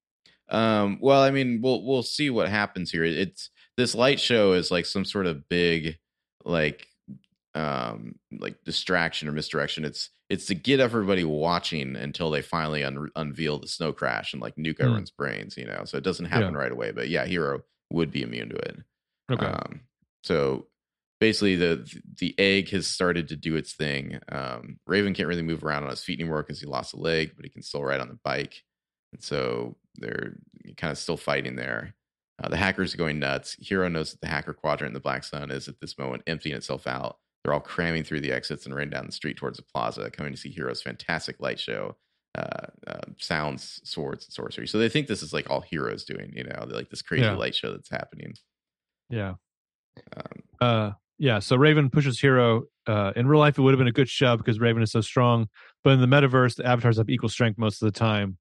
[0.49, 3.03] Um, well, I mean, we'll we'll see what happens here.
[3.03, 5.97] It's this light show is like some sort of big,
[6.45, 6.88] like,
[7.57, 9.83] um, like distraction or misdirection.
[9.85, 14.41] It's it's to get everybody watching until they finally un- unveil the snow crash and
[14.41, 14.83] like nuke Hmm.
[14.83, 15.57] everyone's brains.
[15.57, 16.91] You know, so it doesn't happen right away.
[16.91, 18.77] But yeah, Hiro would be immune to it.
[19.31, 19.45] Okay.
[19.45, 19.81] Um,
[20.23, 20.67] so
[21.19, 21.89] basically, the
[22.19, 24.19] the egg has started to do its thing.
[24.29, 27.31] Um, Raven can't really move around on his feet anymore because he lost a leg,
[27.35, 28.63] but he can still ride on the bike,
[29.13, 30.35] and so they're
[30.75, 31.95] kind of still fighting there.
[32.43, 33.55] Uh, the hackers are going nuts.
[33.59, 36.55] Hiro knows that the hacker quadrant in the Black Sun is at this moment emptying
[36.55, 37.17] itself out.
[37.47, 40.33] They're all cramming through the exits and running down the street towards the plaza, coming
[40.33, 41.95] to see Hiro's fantastic light show.
[42.38, 44.67] Uh, uh, sounds, swords, and sorcery.
[44.67, 47.36] So they think this is like all Hiro's doing, you know, like this crazy Yeah.
[47.38, 48.33] light show that's happening.
[49.10, 49.36] yeah.
[50.17, 51.39] Um, Uh, yeah.
[51.39, 52.63] So Raven pushes Hiro.
[52.86, 54.99] Uh, in real life, it would have been a good shove because Raven is so
[54.99, 55.47] strong.
[55.86, 58.38] But in the metaverse, the avatars have equal strength most of the time.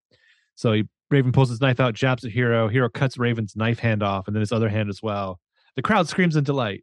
[0.57, 2.67] So he, Raven pulls his knife out, jabs at Hiro.
[2.67, 5.39] Hero cuts Raven's knife hand off, and then his other hand as well.
[5.77, 6.83] The crowd screams in delight.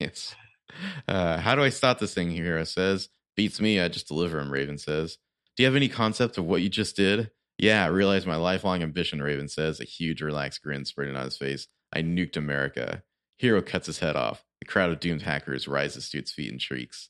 [0.00, 0.34] Yes.
[1.08, 2.30] Uh, how do I stop this thing?
[2.30, 3.08] Hiro says.
[3.36, 3.80] Beats me.
[3.80, 4.50] I just deliver him.
[4.50, 5.18] Raven says.
[5.56, 7.30] Do you have any concept of what you just did?
[7.58, 9.22] Yeah, I realize my lifelong ambition.
[9.22, 11.66] Raven says, a huge relaxed grin spreading on his face.
[11.94, 13.02] I nuked America.
[13.38, 14.44] Hiro cuts his head off.
[14.60, 17.08] The crowd of doomed hackers rises to its feet and shrieks.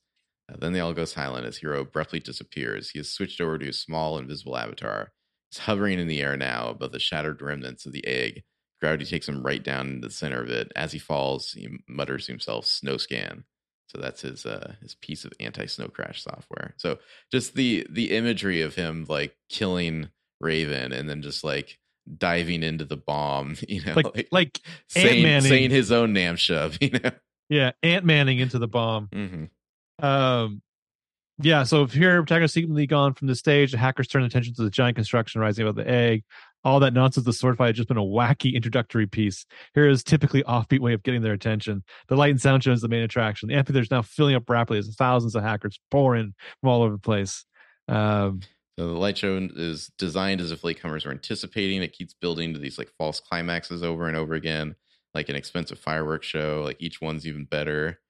[0.51, 2.90] Uh, then they all go silent as Hiro abruptly disappears.
[2.90, 5.12] He has switched over to a small, invisible avatar.
[5.51, 8.45] He's hovering in the air now above the shattered remnants of the egg.
[8.81, 10.71] Gravity takes him right down into the center of it.
[10.77, 13.45] As he falls, he mutters to himself, "Snow scan."
[13.89, 16.75] So that's his uh, his piece of anti snow crash software.
[16.77, 16.99] So
[17.33, 20.09] just the the imagery of him like killing
[20.41, 21.79] Raven and then just like
[22.19, 25.49] diving into the bomb, you know, Like, like, saying, Ant-Manning.
[25.49, 27.11] saying his own nam-shub, you know.
[27.49, 29.09] yeah, Ant Manning into the bomb.
[29.12, 29.45] hmm
[30.05, 30.62] Um,
[31.39, 34.62] yeah, so if Hiro Protagonist secretly gone from the stage, the hackers turn attention to
[34.62, 36.25] the giant construction rising above the egg.
[36.67, 39.47] All that nonsense, the sword fight had just been a wacky introductory piece.
[39.73, 41.85] Here is typically offbeat way of getting their attention.
[42.09, 43.49] The light and sound show is the main attraction.
[43.49, 46.83] The amphitheater is now filling up rapidly as thousands of hackers pour in from all
[46.83, 47.45] over the place.
[47.87, 48.41] Um,
[48.77, 51.85] So the light show is designed as if latecomers are anticipating.
[51.85, 54.75] It keeps building to these like false climaxes over and over again,
[55.15, 56.63] like an expensive fireworks show.
[56.65, 58.01] Like each one's even better.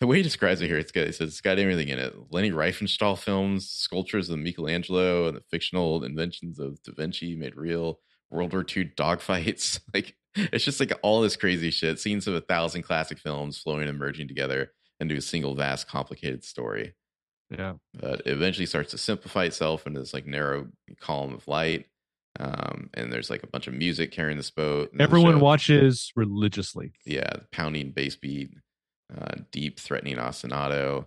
[0.00, 2.14] The way he describes it here, it's got it says it's got everything in it:
[2.30, 8.00] Leni Riefenstahl films, sculptures of Michelangelo, and the fictional inventions of Da Vinci made real.
[8.30, 9.80] World War II dogfights.
[9.92, 11.98] Like it's just like all this crazy shit.
[11.98, 16.44] Scenes of a thousand classic films flowing and merging together into a single vast, complicated
[16.44, 16.94] story
[17.50, 17.74] yeah.
[17.94, 20.68] but it eventually starts to simplify itself into this like narrow
[21.00, 21.86] column of light.
[22.38, 24.90] Um, and there's like a bunch of music carrying this boat.
[24.98, 26.92] Everyone watches religiously.
[27.04, 28.52] yeah, pounding bass beat,
[29.16, 31.06] uh, deep threatening ostinato.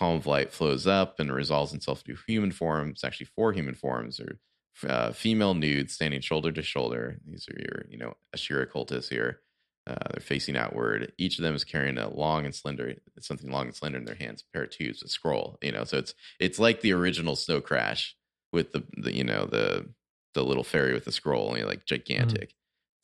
[0.00, 3.02] Of light flows up and resolves itself to human forms.
[3.02, 4.38] Actually, four human forms or
[4.86, 7.18] uh, female nudes standing shoulder to shoulder.
[7.26, 9.40] These are your, you know, Asherah cultists here.
[9.88, 11.12] Uh, they're facing outward.
[11.18, 14.14] Each of them is carrying a long and slender, something long and slender in their
[14.14, 15.58] hands, a pair of tubes, a scroll.
[15.62, 18.14] You know, so it's it's like the original Snow Crash
[18.52, 19.88] with the, the you know the
[20.34, 22.54] the little fairy with the scroll, only like gigantic.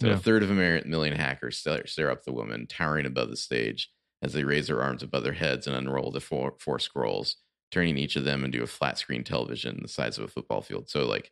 [0.01, 0.15] So Yeah.
[0.15, 3.37] a third of a million million hackers stare, stare up the woman towering above the
[3.37, 3.91] stage
[4.25, 7.37] as they raise their arms above their heads and unroll the four, four scrolls,
[7.71, 10.89] turning each of them into a flat screen television the size of a football field.
[10.89, 11.31] So like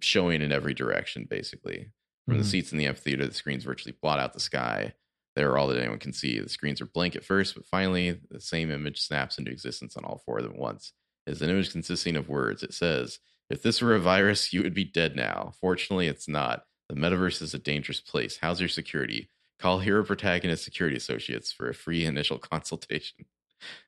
[0.00, 1.92] showing in every direction, basically.
[2.26, 2.50] From the Mhm.
[2.50, 4.94] seats in the amphitheater, the screens virtually blot out the sky.
[5.34, 6.38] They're all that anyone can see.
[6.40, 10.04] The screens are blank at first, but finally the same image snaps into existence on
[10.04, 10.92] all four of them at once.
[11.26, 12.62] It's an image consisting of words.
[12.62, 13.18] It says,
[13.50, 15.52] if this were a virus, you would be dead now.
[15.60, 16.64] Fortunately, it's not.
[16.88, 18.38] The metaverse is a dangerous place.
[18.38, 19.28] How's your security?
[19.62, 23.26] Call Hiro Protagonist Security Associates for a free initial consultation.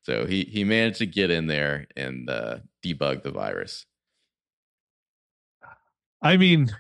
[0.03, 3.85] So he he managed to get in there and uh, debug the virus.
[6.23, 6.71] I mean,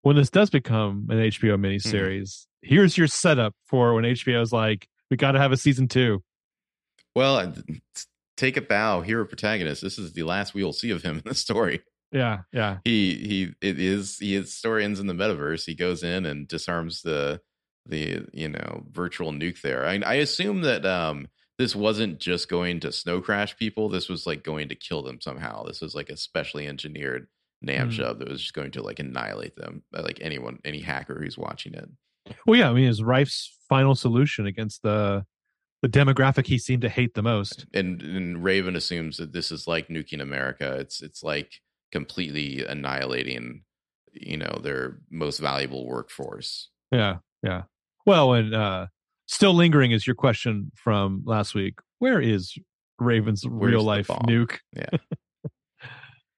[0.00, 1.64] when this does become an HBO Mm-hmm.
[1.66, 6.22] miniseries, here's your setup for when HBO's like, we got to have a season two.
[7.14, 7.52] Well, uh,
[8.38, 9.82] take a bow, Hiro Protagonist.
[9.82, 11.82] This is the last we will see of him in the story.
[12.12, 12.78] Yeah, yeah.
[12.86, 15.66] He he it is he his story ends in the metaverse.
[15.66, 17.42] He goes in and disarms the
[17.88, 19.86] the you know virtual nuke there.
[19.86, 23.88] I, I assume that um this wasn't just going to snow crash people.
[23.88, 25.64] This was like going to kill them somehow.
[25.64, 27.26] This was like a specially engineered
[27.62, 27.92] NAM Mm.
[27.92, 29.82] shove that was just going to like annihilate them.
[29.96, 31.88] uh, Like anyone, any hacker who's watching it.
[32.46, 32.70] Well, yeah.
[32.70, 35.24] I mean, it's Rife's final solution against the
[35.82, 37.66] the demographic he seemed to hate the most.
[37.74, 40.76] And and Raven assumes that this is like nuking America.
[40.78, 43.62] It's it's like completely annihilating,
[44.12, 46.68] you know, their most valuable workforce.
[46.92, 47.62] Yeah, yeah.
[48.08, 48.86] Well, and uh
[49.26, 51.78] still lingering is your question from last week.
[51.98, 52.56] Where is
[52.98, 54.58] Raven's Where's real life nuke?
[54.74, 54.88] Yeah.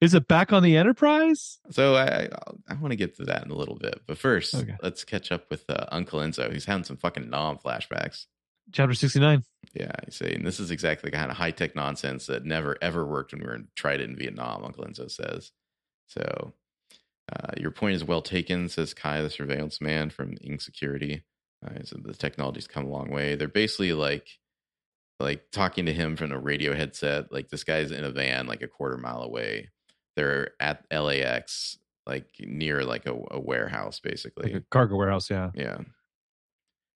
[0.01, 1.59] Is it back on the Enterprise?
[1.69, 2.29] So I I,
[2.69, 4.75] I want to get to that in a little bit, but first Okay.
[4.81, 6.51] let's catch up with uh, Uncle Enzo.
[6.51, 8.25] He's having some fucking nom flashbacks.
[8.71, 9.43] Chapter sixty nine.
[9.75, 12.77] Yeah, I say, and this is exactly the kind of high tech nonsense that never
[12.81, 14.63] ever worked when we were in, tried it in Vietnam.
[14.63, 15.51] Uncle Enzo says.
[16.07, 16.53] So,
[17.31, 21.23] uh, your point is well taken, says Kai, the surveillance man from Ng Security.
[21.65, 23.35] Uh, so the technology's come a long way.
[23.35, 24.27] They're basically like,
[25.19, 27.31] like talking to him from a radio headset.
[27.31, 29.69] Like this guy's in a van, like a quarter mile away.
[30.15, 34.51] They're at LAX, like near like a, a warehouse, basically.
[34.53, 35.51] Like a cargo warehouse, yeah.
[35.53, 35.77] Yeah.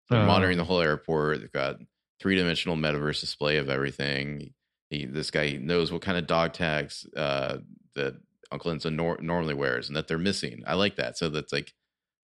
[0.10, 1.42] They're Uh, monitoring the whole airport.
[1.42, 1.78] They've got
[2.20, 4.54] three dimensional metaverse display of everything.
[4.90, 7.58] He, this guy knows what kind of dog tags uh,
[7.96, 8.16] that
[8.52, 10.64] Uncle Enzo nor- normally wears and that they're missing.
[10.66, 11.18] I like that.
[11.18, 11.74] So that's like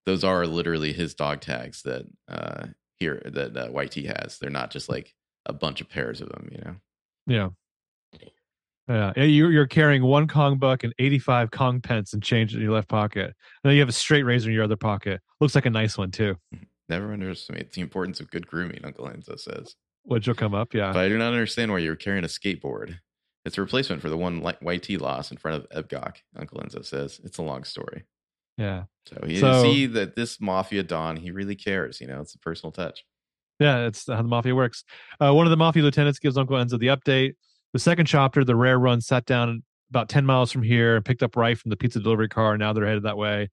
[0.05, 4.37] those are literally his dog tags that uh, here that uh, YT has.
[4.39, 5.13] They're not just like
[5.45, 6.49] a bunch of pairs of them.
[6.51, 6.75] You know.
[7.27, 7.49] Yeah.
[8.87, 12.61] Yeah, yeah, you're you're carrying one Kong buck and 85 Kong pence and change in
[12.61, 13.25] your left pocket.
[13.25, 15.21] And then you have a straight razor in your other pocket.
[15.39, 16.35] Looks like a nice one too.
[16.89, 18.81] Never underestimate the importance of good grooming.
[18.83, 19.75] Uncle Enzo says.
[20.03, 20.91] Which will come up, yeah.
[20.91, 22.97] But I do not understand why you're carrying a skateboard.
[23.45, 27.21] It's a replacement for the one YT lost in front of Ebgok, Uncle Enzo says.
[27.23, 28.03] It's a long story.
[28.57, 28.83] Yeah.
[29.07, 31.99] So you So- see that this Mafia Don, he really cares.
[32.01, 33.03] You know, it's a personal touch.
[33.59, 34.83] Yeah, it's how the mafia works.
[35.19, 37.33] Uh, one of the mafia lieutenants gives Uncle Enzo the update.
[37.73, 41.21] The second chopper, the rare run, sat down about 10 miles from here and picked
[41.21, 42.57] up Rife from the pizza delivery car.
[42.57, 43.49] Now they're headed that way.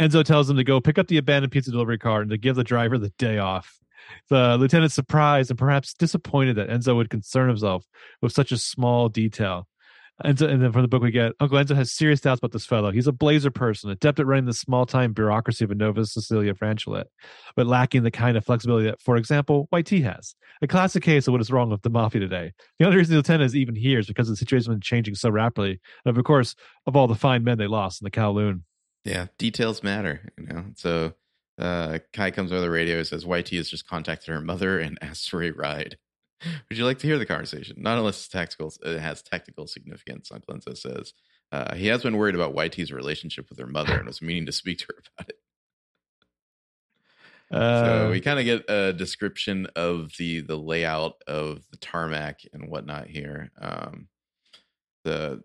[0.00, 2.56] Enzo tells them to go pick up the abandoned pizza delivery car and to give
[2.56, 3.78] the driver the day off.
[4.28, 7.84] The lieutenant's surprised and perhaps disappointed that Enzo would concern himself
[8.20, 9.68] with such a small detail.
[10.22, 12.66] Enzo, and then from the book we get Uncle Enzo has serious doubts about this
[12.66, 12.92] fellow.
[12.92, 16.54] He's a blazer person, adept at running the small time bureaucracy of a Nova Sicilia
[16.54, 17.06] franchulate,
[17.56, 20.36] but lacking the kind of flexibility that, for example, YT has.
[20.62, 22.52] A classic case of what is wrong with the mafia today.
[22.78, 25.16] The only reason the lieutenant is even here is because the situation has been changing
[25.16, 26.54] so rapidly, and of course,
[26.86, 28.62] of all the fine men they lost in the Kowloon.
[29.04, 30.64] Yeah, details matter, you know.
[30.76, 31.14] So
[31.58, 34.98] uh Kai comes over the radio and says YT has just contacted her mother and
[35.02, 35.98] asked for a ride.
[36.68, 37.76] Would you like to hear the conversation?
[37.78, 41.12] Not unless it's tactical, it has tactical significance, Uncle Enzo says.
[41.52, 44.52] Uh, he has been worried about YT's relationship with her mother and was meaning to
[44.52, 45.38] speak to her about it.
[47.50, 52.40] Uh, so we kind of get a description of the the layout of the tarmac
[52.52, 53.52] and whatnot here.
[53.60, 54.08] Um,
[55.04, 55.42] the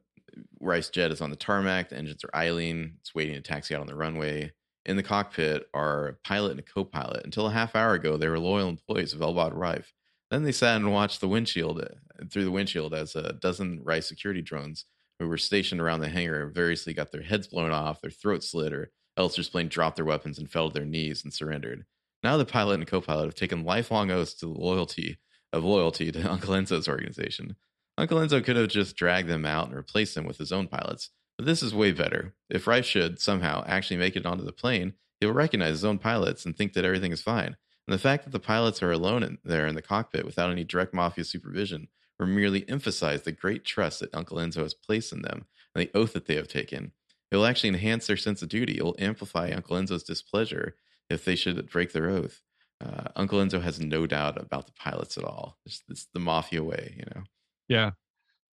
[0.60, 1.90] Rife jet is on the tarmac.
[1.90, 2.94] The engines are idling.
[3.00, 4.52] It's waiting to taxi out on the runway.
[4.86, 7.26] In the cockpit are a pilot and a co-pilot.
[7.26, 9.34] Until a half hour ago, they were loyal employees of L.
[9.34, 9.94] Bob Rife.
[10.32, 14.06] Then they sat and watched the windshield uh, through the windshield as a dozen Rife
[14.06, 14.86] security drones
[15.20, 18.74] who were stationed around the hangar variously got their heads blown off, their throats slit,
[18.74, 21.86] or else plain dropped their weapons and fell to their knees and surrendered.
[22.24, 25.18] Now the pilot and co-pilot have taken lifelong oaths to the loyalty
[25.52, 27.56] of loyalty to Uncle Enzo's organization.
[27.98, 31.10] Uncle Enzo could have just dragged them out and replaced them with his own pilots,
[31.38, 32.34] but this is way better.
[32.50, 35.98] If Rife should somehow actually make it onto the plane, he will recognize his own
[35.98, 37.58] pilots and think that everything is fine.
[37.90, 40.64] And the fact that the pilots are alone in, there in the cockpit without any
[40.64, 41.88] direct mafia supervision
[42.20, 45.98] will merely emphasize the great trust that Uncle Enzo has placed in them and the
[45.98, 46.92] oath that they have taken.
[47.32, 48.78] It will actually enhance their sense of duty.
[48.78, 50.76] It will amplify Uncle Enzo's displeasure
[51.10, 52.44] if they should break their oath.
[52.80, 55.58] Uh, Uncle Enzo has no doubt about the pilots at all.
[55.66, 57.24] It's, it's the mafia way, you know.
[57.70, 57.92] Yeah.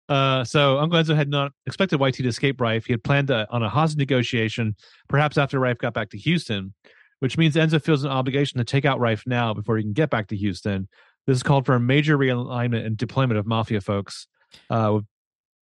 [0.09, 2.87] Uh, so Uncle Enzo had not expected YT to escape Rife.
[2.87, 4.77] He had planned a, on a hostage negotiation,
[5.11, 6.73] perhaps after Rife got back to Houston,
[7.21, 10.11] which means Enzo feels an obligation to take out Rife now before he can get
[10.11, 10.89] back to Houston.
[11.27, 14.27] This is called for a major realignment and deployment of mafia folks.
[14.71, 15.01] Uh,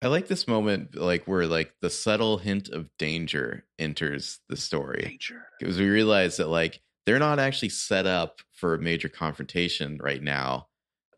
[0.01, 5.17] I like this moment, like where like the subtle hint of danger enters the story
[5.59, 10.21] because we realize that like they're not actually set up for a major confrontation right
[10.21, 10.67] now.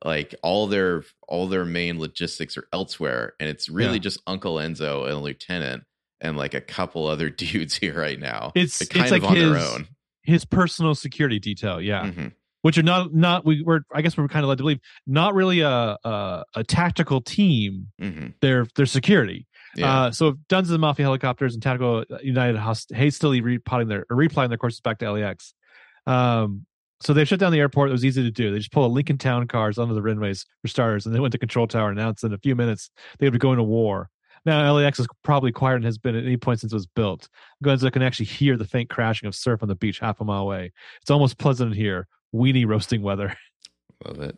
[0.04, 4.00] Like all their all their main logistics are elsewhere, and it's really Yeah.
[4.00, 5.84] just Uncle Enzo and a lieutenant
[6.21, 8.52] and like a couple other dudes here right now.
[8.54, 9.88] It's They're kind it's like of on his their own.
[10.25, 11.79] His personal security detail.
[11.81, 12.33] Yeah, Mhm.
[12.61, 14.79] which are not not we were I guess we are kind of led to believe
[15.07, 15.69] not really a
[16.03, 17.88] a, a tactical team.
[17.99, 19.47] hmm They're they're security.
[19.75, 19.93] Yeah.
[20.03, 24.49] Uh, so dozens of mafia helicopters and tactical United host- hastily repotting their or replying
[24.49, 25.53] their courses back to LAX.
[26.07, 26.65] Um,
[27.01, 27.89] so they shut down the airport.
[27.89, 28.51] It was easy to do.
[28.51, 31.33] They just pulled a Lincoln Town cars onto the runways for starters, and they went
[31.33, 34.09] to control tower and announced in a few minutes they would be going to war.
[34.45, 37.29] Now LAX is probably quieter than has been at any point since it was built.
[37.63, 40.43] Gonzo can actually hear the faint crashing of surf on the beach half a mile
[40.43, 40.71] away.
[41.01, 42.08] It's almost pleasant here.
[42.34, 43.36] Weenie roasting weather.
[44.05, 44.38] Love it.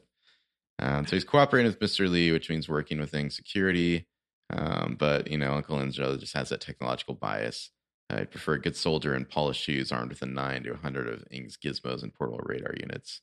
[0.80, 2.10] Um, so he's cooperating with Mr.
[2.10, 4.08] Lee, which means working within security.
[4.50, 7.72] Um, but you know, Uncle Enzo just has that technological bias.
[8.10, 11.10] I prefer a good soldier in polished shoes, armed with a nine to a hundred
[11.10, 13.22] of Ng's gizmos and portable radar units.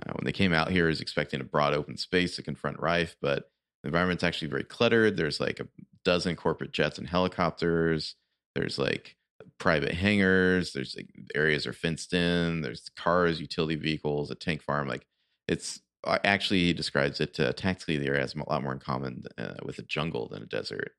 [0.00, 2.78] Uh, when they came out here, he was expecting a broad open space to confront
[2.78, 3.50] Rife, but
[3.82, 5.16] the environment's actually very cluttered.
[5.16, 5.68] There's like a
[6.04, 8.14] dozen corporate jets and helicopters.
[8.54, 9.16] There's like
[9.58, 10.72] private hangars.
[10.72, 12.60] There's like areas are fenced in.
[12.62, 14.88] There's cars, utility vehicles, a tank farm.
[14.88, 15.06] Like
[15.48, 15.80] it's
[16.24, 17.96] actually he describes it uh, tactically.
[17.96, 20.92] The area has a lot more in common uh, with a jungle than a desert.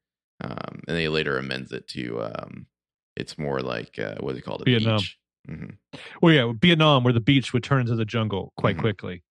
[0.44, 2.66] Um, and they later amends it to um,
[3.16, 4.66] it's more like uh, what do they call it?
[4.66, 4.98] Vietnam.
[4.98, 5.18] beach.
[5.48, 5.66] hmm
[6.22, 8.82] Well, yeah, Vietnam, where the beach would turn into the jungle quite Mhm.
[8.82, 9.24] quickly.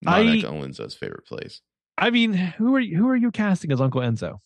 [0.00, 1.60] Not I- Enzo's favorite place.
[1.96, 4.38] I mean, who are you, who are you casting as Uncle Enzo?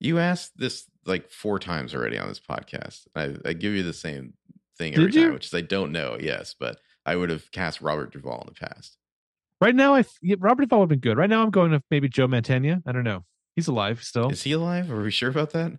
[0.00, 3.06] You asked this like four times already on this podcast.
[3.14, 4.34] I, I give you the same
[4.78, 6.16] thing every time, which is I don't know.
[6.20, 8.96] Yes, but I would have cast Robert Duvall in the past.
[9.60, 11.16] Right now, I yeah, Robert Duvall would have been good.
[11.18, 12.82] Right now, I'm going with maybe Joe Mantegna.
[12.86, 13.24] I don't know.
[13.54, 14.30] He's alive still.
[14.30, 14.90] Is he alive?
[14.90, 15.72] Are we sure about that?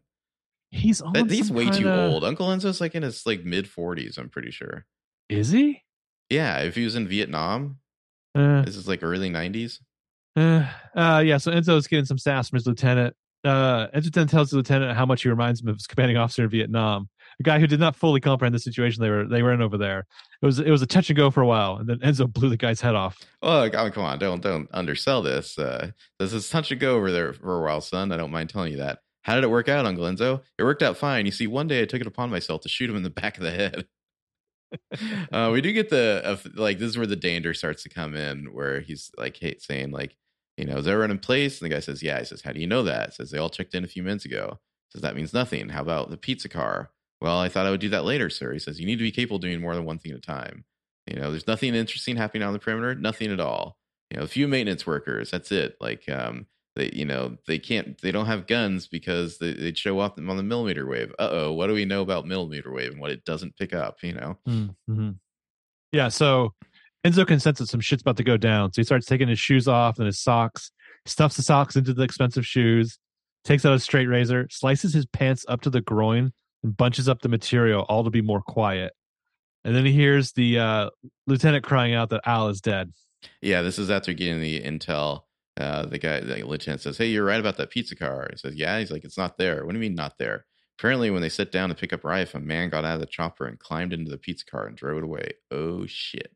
[0.70, 2.24] he's on That- he's way too kinda- old.
[2.26, 4.18] Uncle Enzo's like in his like mid forties.
[4.18, 4.86] I'm pretty sure.
[5.30, 5.84] Is he?
[6.30, 7.80] Yeah, if he was in Vietnam,
[8.36, 9.80] Uh, this is like early '90s.
[10.38, 11.38] Uh, uh, yeah.
[11.38, 13.16] So Enzo's getting some sass from his lieutenant.
[13.44, 16.44] Uh, Enzo then tells the lieutenant how much he reminds him of his commanding officer
[16.44, 17.08] in Vietnam,
[17.40, 19.78] a guy who did not fully comprehend the situation they were they were in over
[19.78, 20.06] there.
[20.42, 22.50] It was it was a touch and go for a while, and then Enzo blew
[22.50, 23.18] the guy's head off.
[23.42, 25.58] Oh, I mean, come on, don't don't undersell this.
[25.58, 28.12] Uh, this is touch and go over there for a while, son.
[28.12, 29.00] I don't mind telling you that.
[29.22, 30.42] How did it work out, Uncle Enzo?
[30.58, 31.26] It worked out fine.
[31.26, 33.38] You see, one day I took it upon myself to shoot him in the back
[33.38, 33.86] of the head.
[35.32, 38.16] uh, we do get the uh, like this is where the danger starts to come
[38.16, 40.16] in, where he's like hey, saying like,
[40.58, 41.62] you know, is everyone in place?
[41.62, 42.20] And the guy says, yeah.
[42.20, 43.14] He says, how do you know that?
[43.14, 44.60] says they all checked in a few minutes ago.
[44.90, 45.70] says that means nothing.
[45.70, 46.92] How about the pizza car?
[47.22, 48.54] Well, I thought I would do that later, sir.
[48.54, 50.22] He says you need to be capable of doing more than one thing at a
[50.22, 50.66] time.
[51.08, 53.78] You know, there's nothing interesting happening on the perimeter, nothing at all.
[54.12, 55.76] You know, a few maintenance workers, that's it.
[55.80, 60.00] Like, um, they, you know, they can't, they don't have guns because they, they'd show
[60.00, 61.12] up on the millimeter wave.
[61.18, 63.98] Uh oh, what do we know about millimeter wave and what it doesn't pick up?
[64.04, 65.12] You know, Mm-hmm.
[65.92, 66.54] Yeah, so
[67.08, 68.74] Enzo can sense that some shit's about to go down.
[68.74, 70.72] So he starts taking his shoes off and his socks,
[71.06, 73.00] stuffs the socks into the expensive shoes,
[73.46, 77.22] takes out a straight razor, slices his pants up to the groin, and bunches up
[77.22, 78.94] the material, all to be more quiet.
[79.64, 80.90] And then he hears the uh,
[81.28, 82.92] lieutenant crying out that Al is dead.
[83.42, 85.22] yeah, this is after getting the intel.
[85.60, 88.28] Uh, the guy, the lieutenant says, Hey, you're right about that pizza car.
[88.30, 88.78] He says, Yeah.
[88.80, 89.66] He's like, It's not there.
[89.66, 90.46] What do you mean, not there?
[90.78, 93.08] Apparently, when they sit down to pick up Rife, a man got out of the
[93.08, 95.32] chopper and climbed into the pizza car and drove it away.
[95.50, 96.32] Oh, shit.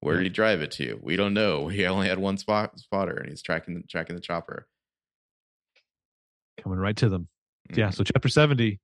[0.00, 0.98] Where did he drive it to?
[1.02, 1.68] We don't know.
[1.76, 4.66] He only had one spot spotter and he's tracking tracking the chopper.
[6.62, 7.28] Coming right to them.
[7.74, 7.94] Yeah, Mhm.
[7.94, 8.80] so chapter 70.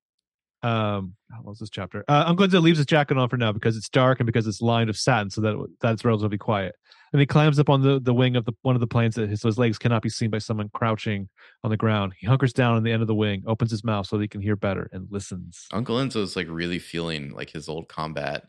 [0.65, 2.05] Um, what was this chapter?
[2.07, 4.61] Uh, Uncle Enzo leaves his jacket on for now because it's dark and because it's
[4.63, 6.77] lined of satin, so that that's relatively quiet.
[7.13, 9.29] And he climbs up on the, the wing of the one of the planes that
[9.29, 11.29] his, so his legs cannot be seen by someone crouching
[11.65, 12.13] on the ground.
[12.17, 14.29] He hunkers down on the end of the wing, opens his mouth so that he
[14.29, 15.67] can hear better, and listens.
[15.73, 18.45] Uncle Enzo's like really feeling like his old combat,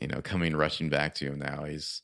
[0.00, 1.64] you know, coming rushing back to him now.
[1.64, 2.02] He's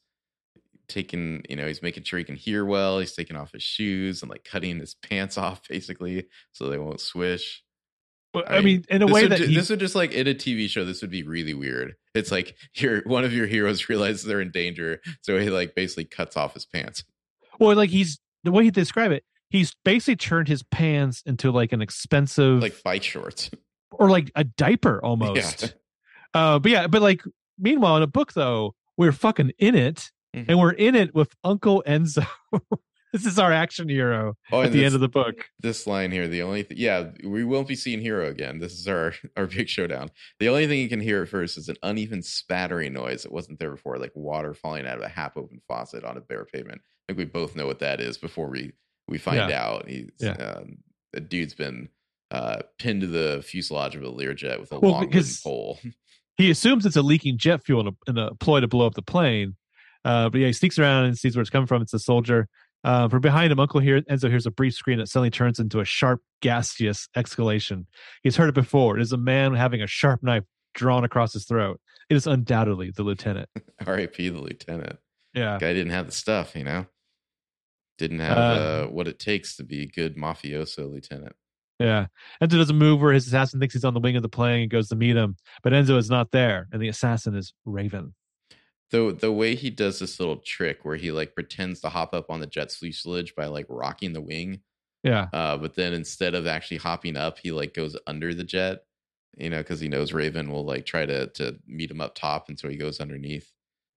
[0.88, 2.98] taking, you know, he's making sure he can hear well.
[2.98, 7.00] He's taking off his shoes and like cutting his pants off basically so they won't
[7.00, 7.62] swish.
[8.34, 10.26] Well, I I mean, in a way that ju- he, this would just like in
[10.26, 11.94] a TV show, this would be really weird.
[12.14, 16.04] It's like your one of your heroes realizes they're in danger, so he like basically
[16.06, 17.04] cuts off his pants.
[17.58, 21.72] well, like he's the way he describe it, he's basically turned his pants into like
[21.74, 23.50] an expensive, Like fight shorts.
[23.92, 25.74] or like a diaper almost.
[26.32, 27.22] Uh, but yeah, but like
[27.58, 30.44] meanwhile in a book though, we're fucking in it, Mhm.
[30.48, 32.26] and we're in it with Uncle Enzo.
[33.12, 35.50] this is our action hero Oh, at the this, end of the book.
[35.60, 38.58] this line here, the only th- yeah, we won't be seeing Hiro again.
[38.58, 40.10] This is our our big showdown.
[40.40, 43.58] The only thing you can hear at first is an uneven spattering noise that wasn't
[43.58, 46.80] there before, like water falling out of a half open faucet on a bare pavement.
[47.08, 48.72] I think we both know what that is before we
[49.08, 49.88] we find out.
[49.88, 50.32] He's Yeah.
[50.34, 50.78] um,
[51.12, 51.88] the dude's been
[52.30, 55.10] uh, pinned to the fuselage of a Learjet with a Well, long
[55.44, 55.78] pole.
[56.42, 58.94] He assumes it's a leaking jet fuel in a, in a ploy to blow up
[58.94, 59.54] the plane.
[60.04, 61.82] Uh, but yeah, he sneaks around and sees where it's coming from.
[61.82, 62.48] It's a soldier.
[62.82, 65.78] Uh, from behind him, Uncle here, Enzo hears a brief scream that suddenly turns into
[65.78, 67.86] a sharp, gaseous exhalation.
[68.24, 68.98] He's heard it before.
[68.98, 70.42] It is a man having a sharp knife
[70.74, 71.80] drawn across his throat.
[72.10, 73.48] It is undoubtedly the lieutenant.
[73.86, 74.28] R.I.P.
[74.30, 74.98] the lieutenant.
[75.34, 75.58] Yeah.
[75.60, 76.86] Guy didn't have the stuff, you know.
[77.98, 81.36] Didn't have Uh, uh, what it takes to be a good mafioso lieutenant.
[81.82, 82.06] Yeah.
[82.42, 84.62] Enzo does a move where his assassin thinks he's on the wing of the plane
[84.62, 88.14] and goes to meet him, but Enzo is not there, and the assassin is Raven.
[88.90, 92.30] The the way he does this little trick where he like pretends to hop up
[92.30, 94.60] on the jet's fuselage by like rocking the wing,
[95.02, 95.28] Yeah.
[95.32, 98.80] uh, but then instead of actually hopping up, he like goes under the jet,
[99.38, 102.48] you know, because he knows Raven will like try to to meet him up top,
[102.50, 103.50] and so he goes underneath.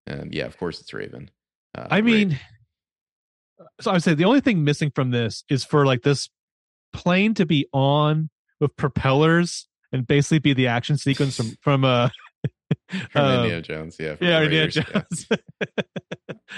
[0.07, 1.29] And yeah, of course it's Raven.
[1.77, 2.39] Uh, I mean,
[3.81, 6.29] so I would say the only thing missing from this is for like this
[6.95, 8.29] plane to be on
[8.59, 12.09] with propellers and basically be the action sequence from from uh
[13.11, 14.83] from um, Indiana Jones, yeah, from yeah, Indiana Raiders, yeah.
[15.01, 15.27] Jones.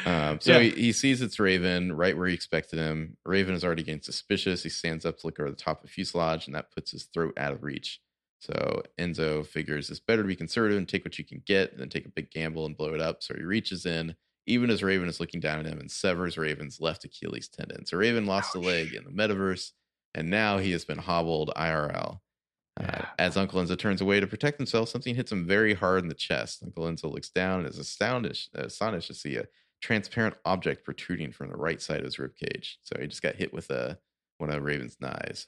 [0.05, 0.59] Um, so Yeah.
[0.59, 3.17] he, he sees it's Raven right where he expected him.
[3.25, 4.61] Raven is already getting suspicious.
[4.63, 7.05] He stands up to look over the top of the fuselage, and that puts his
[7.05, 7.99] throat out of reach.
[8.39, 11.89] So Enzo figures it's better to be conservative and take what you can get than
[11.89, 13.23] take a big gamble and blow it up.
[13.23, 14.15] So he reaches in,
[14.45, 17.85] even as Raven is looking down at him, and severs Raven's left Achilles tendon.
[17.85, 19.71] So Raven lost a leg in the metaverse,
[20.17, 22.19] and now he has been hobbled IRL.
[22.79, 23.05] Uh, Yeah.
[23.19, 26.13] as Uncle Enzo turns away to protect himself, something hits him very hard in the
[26.15, 26.61] chest.
[26.63, 29.45] Uncle Enzo looks down and is astounded, astonished to see a
[29.81, 32.75] transparent object protruding from the right side of his ribcage.
[32.83, 33.97] So he just got hit with a
[34.39, 35.47] one of Raven's knives.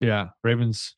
[0.00, 0.96] yeah, Raven's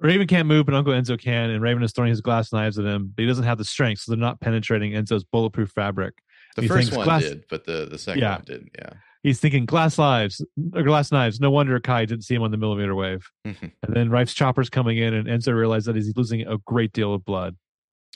[0.00, 2.84] Raven can't move, but Uncle Enzo can, and Raven is throwing his glass knives at
[2.84, 6.14] him, but he doesn't have the strength, so they're not penetrating Enzo's bulletproof fabric.
[6.54, 8.36] The He first one glass- did, but the, the second Yeah.
[8.36, 8.70] one didn't.
[8.78, 8.92] Yeah.
[9.22, 10.44] He's thinking glass lives
[10.74, 11.40] or glass knives.
[11.40, 13.26] No wonder Kai didn't see him on the millimeter wave.
[13.46, 13.72] Mhm.
[13.82, 17.12] And then Rife's chopper's coming in, and Enzo realizes that he's losing a great deal
[17.14, 17.56] of blood.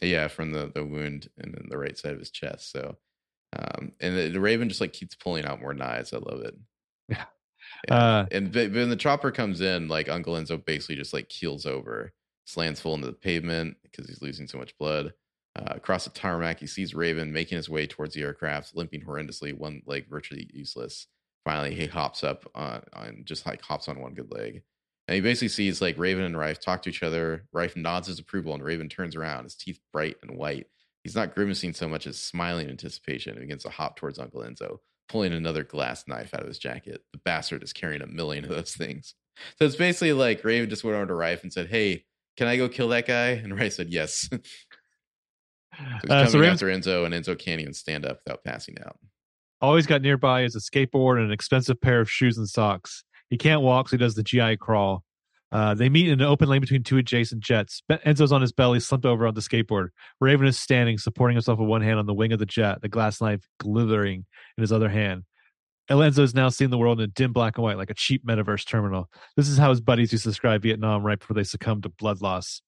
[0.00, 2.70] yeah, from the, the wound and then the right side of his chest.
[2.72, 2.96] So,
[3.56, 6.12] um, and the, the Raven just like keeps pulling out more knives.
[6.12, 6.54] I love it.
[7.08, 7.24] Yeah.
[7.88, 7.94] Yeah.
[7.94, 12.12] Uh, and when the chopper comes in, like Uncle Enzo basically just like keels over,
[12.44, 15.12] slams full into the pavement because he's losing so much blood.
[15.54, 19.56] Uh, across the tarmac, he sees Raven making his way towards the aircraft, limping horrendously,
[19.56, 21.08] one leg virtually useless.
[21.44, 24.62] Finally, he hops up on, on just like hops on one good leg.
[25.08, 27.44] And he basically sees like Raven and Rife talk to each other.
[27.52, 30.68] Rife nods his approval, and Raven turns around, his teeth bright and white.
[31.02, 34.42] He's not grimacing so much as smiling in anticipation and begins to hop towards Uncle
[34.42, 34.78] Enzo,
[35.08, 37.02] pulling another glass knife out of his jacket.
[37.12, 39.14] The bastard is carrying a million of those things.
[39.58, 42.04] So it's basically like Raven just went over to Rife and said, Hey,
[42.36, 43.30] can I go kill that guy?
[43.30, 44.28] And Rife said, Yes.
[45.78, 48.98] Uh, coming so Raven's after Enzo, and Enzo can't even stand up without passing out.
[49.60, 53.04] all he's got nearby is a skateboard and an expensive pair of shoes and socks.
[53.30, 55.04] He can't walk, so he does the GI crawl.
[55.50, 57.82] Uh, they meet in an open lane between two adjacent jets.
[57.90, 59.88] Enzo's on his belly, slumped over on the skateboard.
[60.18, 62.88] Raven is standing, supporting himself with one hand on the wing of the jet, the
[62.88, 64.24] glass knife glittering
[64.56, 65.24] in his other hand.
[65.90, 68.66] Is now seeing the world in a dim black and white, like a cheap metaverse
[68.66, 69.10] terminal.
[69.36, 72.22] This is how his buddies used to describe Vietnam right before they succumbed to blood
[72.22, 72.62] loss.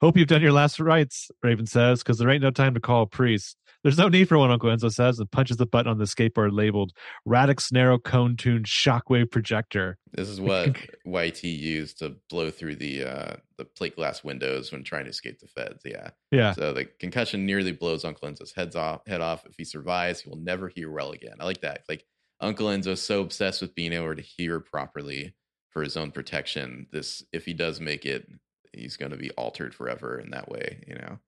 [0.00, 3.02] Hope you've done your last rites, Raven says, because there ain't no time to call
[3.02, 3.56] a priest.
[3.82, 6.50] There's no need for one, Uncle Enzo says, and punches the button on the skateboard
[6.52, 6.92] labeled
[7.24, 9.98] Radix Narrow Cone Tuned Shockwave Projector.
[10.12, 14.82] This is what YT used to blow through the uh, the plate glass windows when
[14.82, 15.82] trying to escape the feds.
[15.84, 16.10] Yeah.
[16.30, 16.52] Yeah.
[16.52, 19.46] So the concussion nearly blows Uncle Enzo's heads off head off.
[19.46, 21.36] If he survives, he will never hear well again.
[21.38, 21.82] I like that.
[21.88, 22.04] Like
[22.40, 25.34] Uncle Enzo's so obsessed with being able to hear properly
[25.70, 26.86] for his own protection.
[26.92, 28.28] This if he does make it,
[28.72, 31.18] he's gonna be altered forever in that way, you know.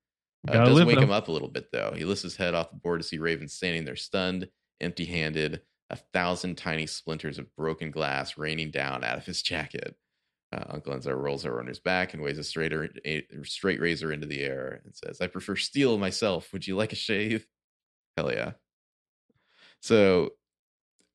[0.49, 1.11] Uh, it does wake him him.
[1.11, 1.93] up a little bit though.
[1.95, 4.49] He lifts his head off the board to see Raven standing there stunned,
[4.81, 9.97] empty handed, a thousand tiny splinters of broken glass raining down out of his jacket.
[10.53, 14.13] Uh, Uncle Enzo rolls over on his back and waves a straighter, a straight razor
[14.13, 16.53] into the air and says, I prefer steel myself.
[16.53, 17.47] Would you like a shave?
[18.17, 18.53] Hell yeah.
[19.81, 20.31] So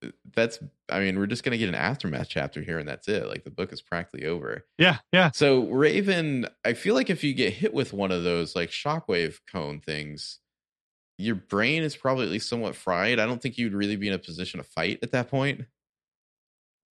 [0.04, 3.08] Uh, that's, I mean, we're just going to get an aftermath chapter here and that's
[3.08, 3.28] it.
[3.28, 4.66] Like the book is practically over.
[4.78, 4.98] Yeah.
[5.12, 5.32] Yeah.
[5.32, 9.40] So Raven, I feel like if you get hit with one of those like shockwave
[9.52, 10.40] cone things,
[11.18, 13.20] your brain is probably at least somewhat fried.
[13.20, 15.62] I don't think you'd really be in a position to fight at that point.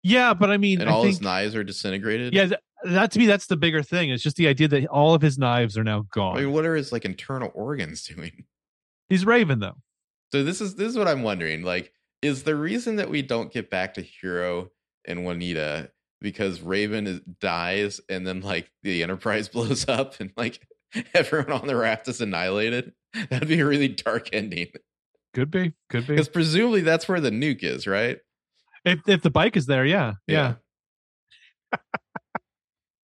[0.03, 0.33] Yeah.
[0.33, 2.33] But I mean, And I all think, his knives are disintegrated.
[2.33, 4.09] yeah, th- that to me, that's the bigger thing.
[4.09, 6.37] It's just the idea that all of his knives are now gone.
[6.37, 8.45] I mean, what are his like internal organs doing?
[9.09, 9.75] He's Raven, though.
[10.31, 11.63] So this is this is what I'm wondering.
[11.63, 11.91] Like,
[12.21, 14.71] is the reason that we don't get back to Hiro
[15.05, 15.91] and Juanita
[16.21, 20.59] because Raven is, dies and then like the Enterprise blows up and like
[21.13, 22.93] everyone on the raft is annihilated?
[23.29, 24.67] That'd be a really dark ending.
[25.33, 25.73] Could be.
[25.89, 26.13] Could be.
[26.13, 28.19] Because presumably that's where the nuke is, right?
[28.85, 30.13] If, if the bike is there, yeah.
[30.27, 30.55] Yeah.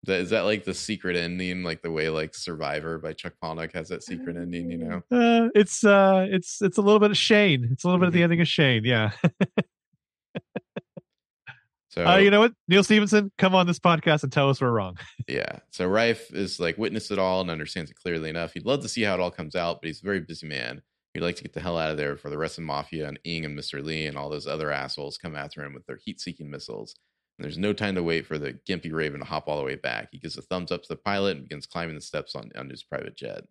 [0.05, 3.71] That, is that like the secret ending, like the way like Survivor by Chuck Palahniuk
[3.73, 4.69] has that secret ending?
[4.71, 7.69] You know, Uh, it's uh it's it's a little bit of Shane.
[7.71, 8.23] It's a little bit of the Mhm.
[8.23, 9.11] ending of Shane, yeah.
[11.89, 12.53] so Uh, you know what?
[12.67, 14.97] Neal Stephenson, come on this podcast and tell us we're wrong.
[15.27, 15.59] Yeah.
[15.71, 18.53] So Rife is like witnessed it all and understands it clearly enough.
[18.53, 20.81] He'd love to see how it all comes out, but he's a very busy man.
[21.13, 23.19] He'd like to get the hell out of there before the rest of mafia and
[23.23, 23.83] Ng and Mr.
[23.83, 26.95] Lee and all those other assholes come after him with their heat seeking missiles.
[27.43, 29.75] And there's no time to wait for the gimpy Raven to hop all the way
[29.75, 30.07] back.
[30.13, 32.69] He gives a thumbs up to the pilot and begins climbing the steps on, on
[32.69, 33.43] his private jet.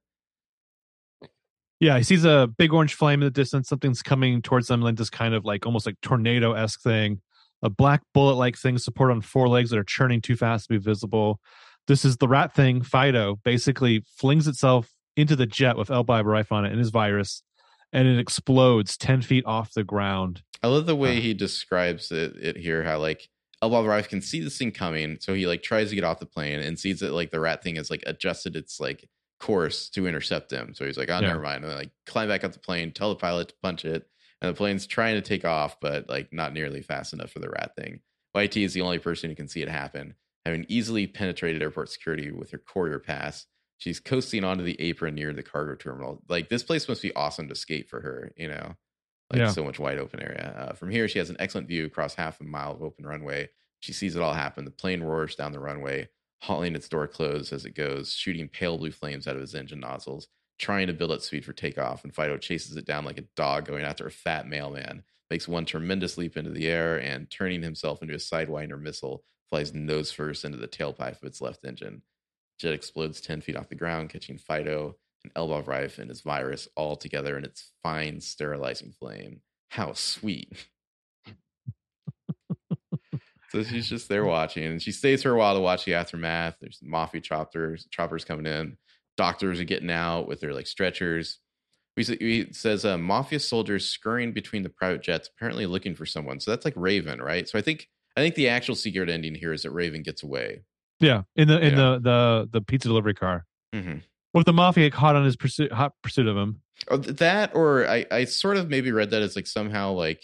[1.79, 3.69] Yeah, he sees a big orange flame in the distance.
[3.69, 7.21] Something's coming towards them, like this kind of like almost like tornado esque thing.
[7.61, 10.73] A black bullet like thing supported on four legs that are churning too fast to
[10.73, 11.39] be visible.
[11.87, 14.89] This is the rat thing, Fido, basically flings itself
[15.19, 16.05] into the jet with L.
[16.05, 17.43] Rife on it and his virus,
[17.93, 20.43] and it explodes 10 feet off the ground.
[20.63, 23.29] I love the way uh, he describes it, it here, how like
[23.63, 23.85] L.
[23.85, 25.19] Rife can see this thing coming.
[25.21, 27.63] So he like tries to get off the plane and sees that like the rat
[27.63, 29.09] thing has like adjusted its like
[29.39, 30.75] course to intercept him.
[30.75, 31.29] So he's like, oh, yeah.
[31.29, 31.63] never mind.
[31.63, 34.09] And then, like climb back up the plane, tell the pilot to punch it.
[34.41, 37.51] And the plane's trying to take off, but like not nearly fast enough for the
[37.51, 38.01] rat thing.
[38.35, 40.15] YT is the only person who can see it happen.
[40.45, 43.47] Having easily penetrated airport security with her courier pass,
[43.79, 46.23] she's coasting onto the apron near the cargo terminal.
[46.29, 48.75] Like this place must be awesome to skate for her, you know?
[49.33, 49.51] Like yeah.
[49.51, 50.55] so much wide open area.
[50.57, 53.49] Uh, from here, she has an excellent view across half a mile of open runway.
[53.81, 54.65] She sees it all happen.
[54.65, 56.09] The plane roars down the runway
[56.43, 59.79] hauling its door closed as it goes, shooting pale blue flames out of its engine
[59.79, 60.27] nozzles,
[60.59, 62.03] trying to build up speed for takeoff.
[62.03, 65.65] And Fido chases it down like a dog going after a fat mailman, makes one
[65.65, 70.45] tremendous leap into the air, and turning himself into a sidewinder missile, flies nose first
[70.45, 72.03] into the tailpipe of its left engine.
[72.59, 75.49] Jet explodes 10 feet off the ground, catching Fido and L.
[75.49, 79.41] Bob Rife and his virus all together in its fine, sterilizing flame.
[79.71, 80.67] How sweet.
[83.51, 86.57] So she's just there watching, and she stays for a while to watch the aftermath.
[86.59, 88.79] There's mafia choppers, choppers coming in,
[89.17, 91.39] doctors are getting out with their like stretchers.
[91.97, 96.41] He says uh, mafia soldiers scurrying between the private jets, apparently looking for someone.
[96.41, 97.47] So that's like Raven, right?
[97.47, 100.63] So I think I think the actual secret ending here is that Raven gets away.
[101.01, 101.77] Yeah, in the in yeah.
[101.77, 103.45] the the the pizza delivery car.
[103.75, 103.99] Mm-hmm.
[104.35, 106.63] With the mafia caught on his pursuit, hot pursuit of him.
[106.89, 110.23] Oh, that, or I I sort of maybe read that as like somehow like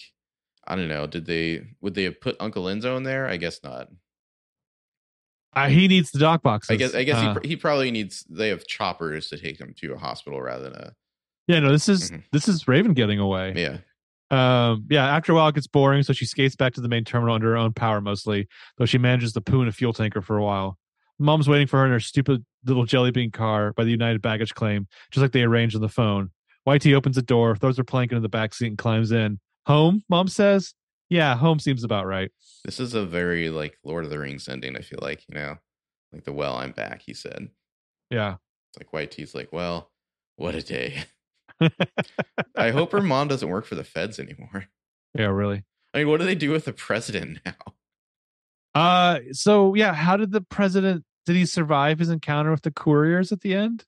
[0.66, 1.06] I don't know.
[1.06, 3.26] Did they would they have put Uncle Enzo in there?
[3.26, 3.88] I guess not.
[5.54, 6.70] Uh, he needs the doc box.
[6.70, 6.94] I guess.
[6.94, 8.24] I guess uh, he he probably needs.
[8.28, 10.92] They have choppers to take him to a hospital rather than a.
[11.46, 11.72] Yeah, no.
[11.72, 12.20] This is mm-hmm.
[12.32, 13.54] this is Raven getting away.
[13.56, 13.78] Yeah.
[14.30, 14.86] Um.
[14.90, 15.06] Yeah.
[15.06, 17.48] After a while, it gets boring, so she skates back to the main terminal under
[17.48, 18.46] her own power, mostly.
[18.76, 20.78] Though she manages to poo in a fuel tanker for a while.
[21.18, 24.54] Mom's waiting for her in her stupid little jelly bean car by the United baggage
[24.54, 26.30] claim, just like they arranged on the phone.
[26.66, 29.40] YT opens the door, throws her plank into the back seat, and climbs in.
[29.66, 30.74] Home, mom says.
[31.10, 32.30] Yeah, home seems about right.
[32.64, 35.56] This is a very like Lord of the Rings ending, I feel like, you know.
[36.12, 37.48] Like the well, I'm back, he said.
[38.10, 38.36] Yeah.
[38.70, 39.90] It's like YT's like, well,
[40.36, 41.04] what a day.
[42.56, 44.66] I hope her mom doesn't work for the feds anymore.
[45.14, 45.64] Yeah, really.
[45.94, 47.52] I mean, what do they do with the president now?
[48.74, 53.32] Uh so yeah, how did the president did he survive his encounter with the couriers
[53.32, 53.84] at the end?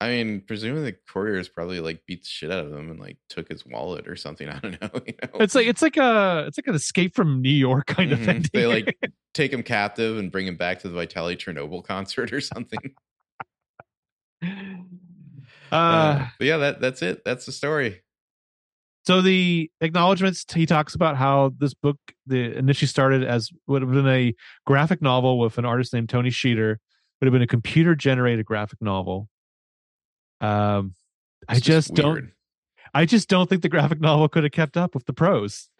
[0.00, 3.18] I mean, presumably the couriers probably like beat the shit out of him and like
[3.28, 4.48] took his wallet or something.
[4.48, 4.88] I don't know.
[5.06, 5.40] You know?
[5.40, 8.40] It's like it's like a it's like an escape from New York kind of mm-hmm.
[8.40, 8.44] thing.
[8.54, 8.98] They like
[9.34, 12.94] take him captive and bring him back to the Vitaly Chernobyl concert or something.
[15.70, 17.22] Uh, uh yeah, that that's it.
[17.22, 18.00] That's the story.
[19.08, 21.96] So the acknowledgments he talks about how this book
[22.26, 24.34] the initially started as would have been a
[24.66, 26.76] graphic novel with an artist named Tony Sheeter,
[27.18, 29.30] would have been a computer generated graphic novel
[30.42, 30.94] um,
[31.48, 32.32] I just, just don't.
[32.92, 35.70] I just don't think the graphic novel could have kept up with the prose.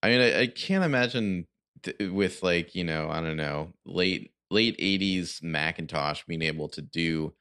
[0.00, 1.48] I mean, I, I can't imagine
[1.82, 6.82] th- with like you know, I don't know, late late '80s Macintosh being able to
[6.82, 7.34] do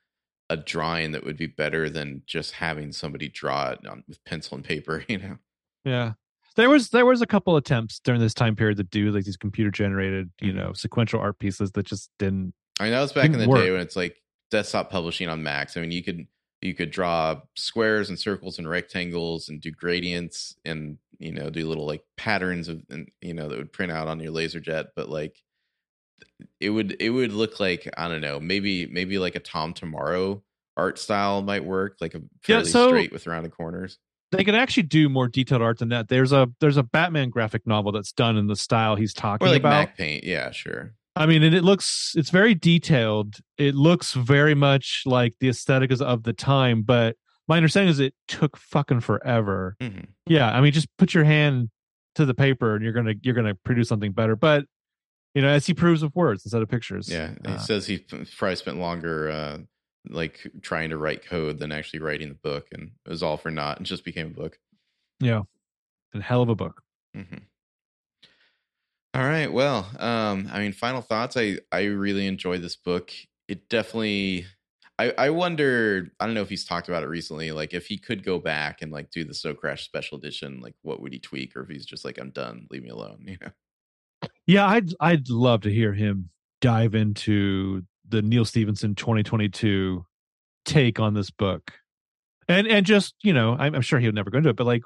[0.49, 4.55] a drawing that would be better than just having somebody draw it on, with pencil
[4.55, 5.03] and paper.
[5.09, 5.37] You know.
[5.85, 6.13] Yeah.
[6.55, 9.37] There was there was a couple attempts during this time period to do like these
[9.37, 10.57] computer generated, you mm-hmm.
[10.57, 12.53] know, sequential art pieces that just didn't.
[12.79, 13.61] I mean, that was back in the work.
[13.61, 14.21] day when it's like
[14.51, 15.77] desktop publishing on Macs.
[15.77, 16.27] I mean, you could
[16.61, 21.67] you could draw squares and circles and rectangles and do gradients and you know do
[21.67, 24.87] little like patterns of and you know that would print out on your laser jet
[24.95, 25.41] but like
[26.59, 30.41] it would it would look like i don't know maybe maybe like a tom tomorrow
[30.77, 33.97] art style might work like a fairly yeah, so straight with rounded corners
[34.31, 37.65] they can actually do more detailed art than that there's a there's a batman graphic
[37.65, 40.93] novel that's done in the style he's talking or like about Mac paint yeah sure
[41.15, 43.39] I mean, and it looks it's very detailed.
[43.57, 47.17] It looks very much like the aesthetic is of the time, but
[47.49, 49.75] my understanding is it took fucking forever.
[49.81, 50.05] Mm-hmm.
[50.27, 51.71] Yeah, I mean, just put your hand
[52.15, 54.35] to the paper and you're gonna you're gonna produce something better.
[54.35, 54.65] But
[55.33, 57.09] you know, as he proves with words instead of pictures.
[57.09, 57.99] Yeah, he uh, says he
[58.37, 59.57] probably spent longer uh,
[60.09, 63.51] like trying to write code than actually writing the book, and it was all for
[63.51, 64.57] naught, and just became a book.
[65.19, 65.43] Yeah,
[66.13, 66.81] a hell of a book.
[67.15, 67.37] Mm-hmm.
[69.13, 69.51] All right.
[69.51, 71.37] Well, um, I mean, final thoughts.
[71.37, 73.11] I I really enjoyed this book.
[73.47, 74.45] It definitely,
[74.99, 76.11] I, I wonder.
[76.19, 77.51] I don't know if he's talked about it recently.
[77.51, 80.75] Like, if he could go back and like do the Snow Crash special edition, like
[80.83, 81.55] what would he tweak?
[81.55, 83.23] Or if he's just like, I'm done, leave me alone.
[83.27, 83.51] You know?
[84.45, 86.29] Yeah, I'd I'd love to hear him
[86.61, 90.05] dive into the Neal Stephenson 2022
[90.65, 91.73] take on this book,
[92.47, 94.67] and and just you know, I'm, I'm sure he would never go into it, but
[94.67, 94.83] like,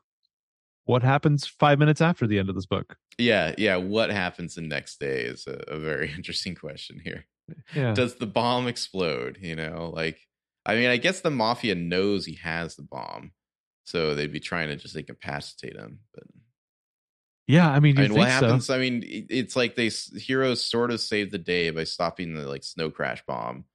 [0.85, 2.97] what happens five minutes after the end of this book?
[3.17, 3.77] Yeah, yeah.
[3.77, 7.25] What happens the next day is a, a very interesting question here.
[7.75, 9.37] Yeah, Does the bomb explode?
[9.41, 10.19] You know, like
[10.65, 13.31] I mean, I guess the mafia knows he has the bomb,
[13.83, 15.99] so they'd be trying to just incapacitate him.
[16.13, 16.23] But
[17.47, 17.69] yeah.
[17.69, 18.45] I mean, I mean, what think so?
[18.45, 18.69] happens?
[18.69, 22.63] I mean, it's like they heroes sort of saved the day by stopping the like
[22.63, 23.65] snow crash bomb,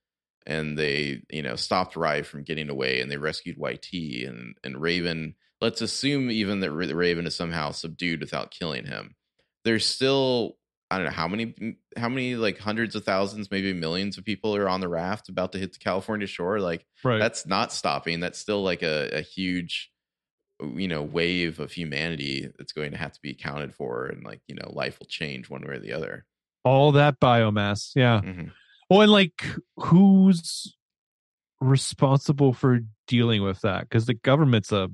[0.46, 3.92] and they you know stopped Rife from getting away, and they rescued YT
[4.26, 5.34] and and Raven.
[5.60, 9.16] Let's assume even that Raven is somehow subdued without killing him.
[9.64, 10.56] There's still
[10.90, 14.56] I don't know how many how many like hundreds of thousands, maybe millions of people
[14.56, 16.60] are on the raft about to hit the California shore.
[16.60, 17.18] Like Right.
[17.18, 18.20] that's not stopping.
[18.20, 19.90] That's still like a, a huge
[20.74, 24.40] you know wave of humanity that's going to have to be accounted for and like
[24.48, 26.24] you know life will change one way or the other
[26.64, 27.92] All that biomass.
[27.94, 28.20] Yeah.
[28.24, 28.50] Mhm.
[28.90, 29.44] Well, and like,
[29.76, 30.74] who's
[31.61, 33.82] responsible for dealing with that?
[33.82, 34.88] Because the government's a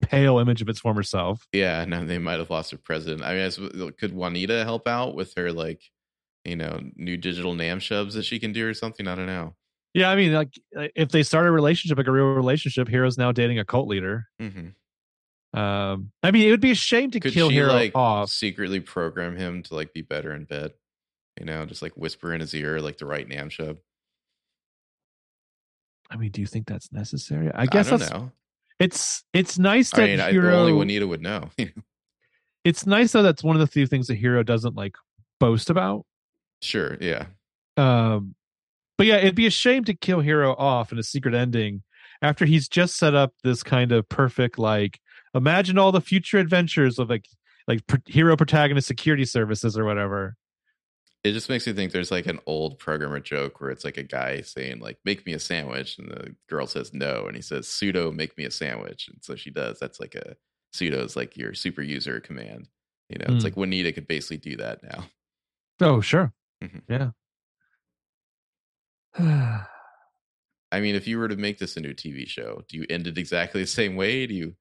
[0.00, 1.46] pale image of its former self.
[1.52, 5.32] yeah no they might have lost their president i mean could juanita help out with
[5.36, 5.80] her like
[6.44, 9.54] you know new digital nam shubs that she can do or something i don't know
[9.94, 10.58] Yeah, I mean, like,
[10.96, 14.24] if they start a relationship, like a real relationship, Hiro's now dating a cult leader.
[14.40, 14.70] hmm
[15.54, 18.30] Um, I mean, it would be a shame to could kill she Hiro like off.
[18.30, 20.72] secretly program him to like be better in bed
[21.38, 23.78] you know just like whisper in his ear like the right nam shub
[26.10, 27.50] I mean, do you think that's necessary?
[27.54, 28.32] I guess i don't that's know
[28.78, 30.54] it's it's nice i that mean I, Hiro.
[30.58, 31.50] only juanita would know
[32.64, 33.22] it's nice though.
[33.22, 34.96] That's one of the few things that Hiro doesn't like
[35.40, 36.04] boast about.
[36.62, 37.26] sure yeah
[37.76, 38.34] Um,
[38.98, 41.82] but yeah, it'd be a shame to kill Hiro off in a secret ending
[42.20, 45.00] after he's just set up this kind of perfect like
[45.34, 47.26] imagine all the future adventures of like
[47.68, 50.36] like Hiro Protagonist security services or whatever.
[51.24, 54.02] It just makes me think there's like an old programmer joke where it's like a
[54.02, 57.66] guy saying like "make me a sandwich" and the girl says no, and he says
[57.68, 59.78] "sudo make me a sandwich," and so she does.
[59.78, 60.36] That's like a
[60.74, 62.68] sudo is like your super user command.
[63.08, 63.46] You know, it's Hmm.
[63.46, 65.04] like Juanita could basically do that now.
[65.80, 66.82] Oh sure, Mhm.
[66.88, 67.10] yeah.
[70.72, 73.06] I mean, if you were to make this a new TV show, do you end
[73.06, 74.26] it exactly the same way?
[74.26, 74.56] Do you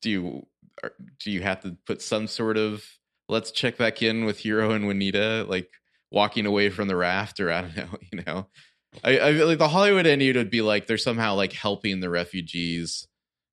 [0.00, 0.46] do you
[1.22, 2.84] do you have to put some sort of
[3.28, 5.68] let's check back in with Hiro and Juanita, like
[6.10, 8.46] walking away from the raft, or I don't know, you know?
[9.02, 13.06] I, I like the Hollywood ending would be like they're somehow like helping the refugees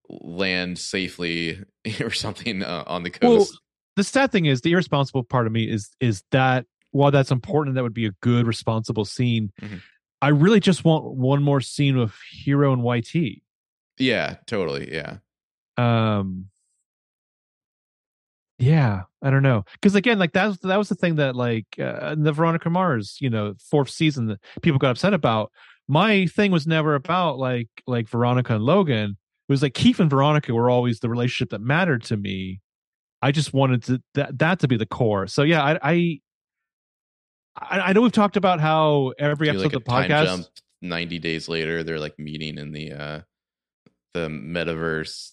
[0.10, 1.64] land safely
[2.02, 3.52] or something uh, on the coast.
[3.52, 3.60] well,
[3.96, 7.76] the sad thing is the irresponsible part of me is is that while that's important,
[7.76, 9.52] that would be a good responsible scene.
[9.62, 9.82] Mhm.
[10.22, 13.42] I really just want one more scene with Hiro and YT.
[13.98, 14.94] yeah, totally.
[14.94, 15.18] Yeah,
[15.80, 16.46] um
[18.58, 21.66] yeah i don't know because again like that was that was the thing that like
[21.80, 25.52] uh, in the veronica mars you know fourth season that people got upset about
[25.88, 29.12] my thing was never about like like veronica and logan
[29.48, 32.60] it was like keith and veronica were always the relationship that mattered to me
[33.22, 36.20] i just wanted to that that to be the core so yeah i i
[37.56, 40.48] i, know we've talked about how every Do, episode like of the podcast jump.
[40.82, 43.22] Ninety days later, they're like meeting in the uh
[44.14, 45.32] the metaverse.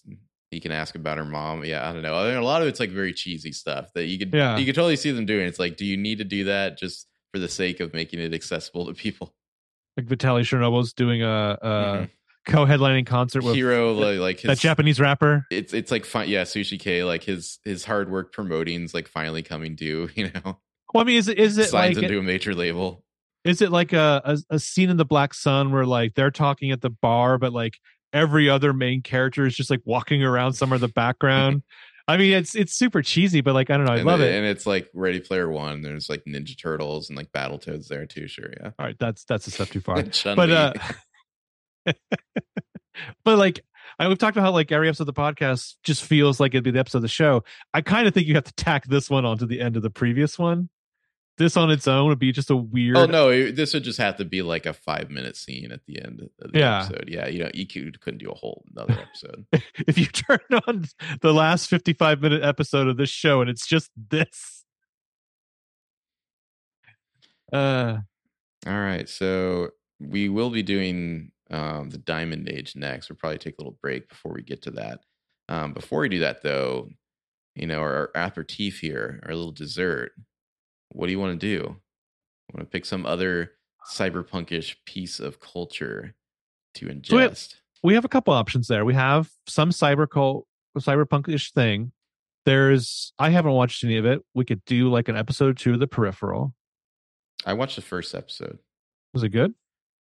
[0.51, 1.65] He can ask about her mom.
[1.65, 2.15] Yeah, I don't know.
[2.15, 4.57] I mean, a lot of it's like very cheesy stuff that you could Yeah.
[4.57, 5.45] you could totally see them doing.
[5.47, 8.33] It's like, do you need to do that just for the sake of making it
[8.33, 9.33] accessible to people?
[9.97, 12.09] like Vitaly Chernobyl's doing a, a Mhm.
[12.45, 15.45] co-headlining concert with Hero like, like his that Japanese rapper.
[15.49, 19.41] it's it's like fun yeah sushi k like his his hard work promoting's like finally
[19.41, 20.59] coming due you know
[20.93, 23.03] Well, I mean, is it is it signs like into a major label
[23.43, 26.69] is it like a, a a scene in the Black Sun where like they're talking
[26.71, 27.79] at the bar, but like
[28.13, 31.63] every other main character is just like walking around somewhere in the background?
[32.09, 34.31] I mean, it's it's super cheesy, but like I don't know, I and, love it-
[34.33, 34.37] it.
[34.37, 38.27] and it's like ready player one there's like ninja turtles and like battletoads there too
[38.29, 40.03] sure yeah All right, that's that's a step too far.
[40.35, 40.73] But uh
[43.25, 43.59] but like
[43.99, 46.63] I we've talked about how like every episode of the podcast just feels like it'd
[46.63, 47.43] be the episode of the show.
[47.73, 49.89] I kind of think you have to tack this one onto the end of the
[49.89, 50.69] previous one.
[51.37, 52.97] This on its own would be just a weird.
[52.97, 55.81] oh no it- this would just have to be like a five minute scene at
[55.85, 56.79] the end of the Yeah.
[56.83, 59.45] episode yeah you know eq couldn't do a whole another episode
[59.87, 60.85] If you turn on
[61.21, 64.63] the last fifty-five minute episode of this show and it's just this.
[67.53, 67.97] Uh,
[68.65, 69.69] all right so
[69.99, 74.09] we will be doing um the diamond age next we'll probably take a little break
[74.09, 74.99] before we get to that
[75.47, 76.89] um before we do that though
[77.55, 80.11] you know our, our aperitif here our little dessert
[80.89, 81.63] what do you want to do
[82.49, 83.51] I want to pick some other
[83.91, 86.15] cyberpunkish piece of culture
[86.75, 87.07] to ingest.
[87.07, 87.39] So we have-
[87.83, 88.83] we have a couple options there.
[88.85, 91.91] We have some cyber cult, cyberpunk-ish thing.
[92.45, 94.21] There's I haven't watched any of it.
[94.33, 96.55] We could do like an episode two of the Peripheral.
[97.45, 98.59] I watched the first episode.
[99.13, 99.53] Was it good?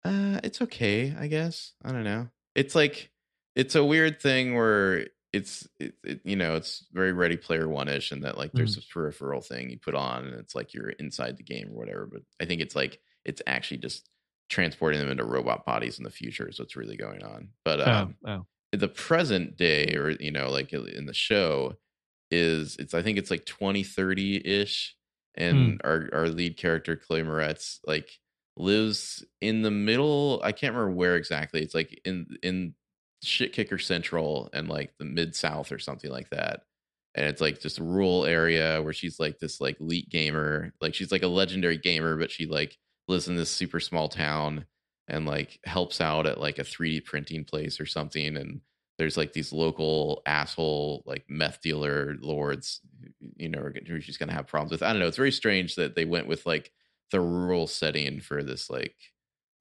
[0.04, 1.74] Uh, it's okay, I guess.
[1.84, 2.30] I don't know.
[2.56, 3.12] It's like
[3.56, 7.90] it's a weird thing where it's it, it you know it's very Ready Player One
[7.90, 10.90] ish, and that like there's this peripheral thing you put on, and it's like you're
[10.90, 12.10] inside the game or whatever.
[12.10, 14.10] But I think it's like it's actually just
[14.50, 17.50] transporting them into robot bodies in the future is what's really going on.
[17.66, 18.46] But um, oh, oh.
[18.72, 21.74] the present day, or you know, like in the show,
[22.32, 24.96] is it's I think it's like 2030 ish,
[25.36, 28.10] and our our lead character Chloe Moretz like
[28.56, 30.40] lives in the middle.
[30.46, 31.62] I can't remember where exactly.
[31.62, 32.74] It's like in in
[33.26, 36.62] shit kicker central and like the mid south or something like that.
[37.16, 40.94] And it's like just a rural area where she's like this like elite gamer, like
[40.94, 44.66] she's like a legendary gamer, but she like lives in this super small town
[45.08, 48.36] and like helps out at like a 3D printing place or something.
[48.36, 48.62] And
[48.98, 52.82] there's like these local asshole like meth dealer lords,
[53.38, 54.84] you know, who she's gonna have problems with.
[54.84, 55.08] I don't know.
[55.08, 56.72] It's very strange that they went with like
[57.12, 58.96] the rural setting for this like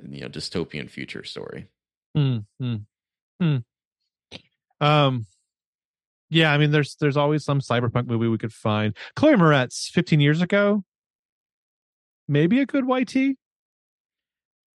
[0.03, 1.69] you know dystopian future story.
[2.61, 2.77] Hmm,
[3.45, 3.57] hmm.
[4.85, 5.27] Um,
[6.31, 8.97] yeah, I mean, there's there's always some cyberpunk movie we could find.
[9.17, 10.85] Chloe Moretz, 15 years ago,
[12.29, 13.37] maybe a good YT.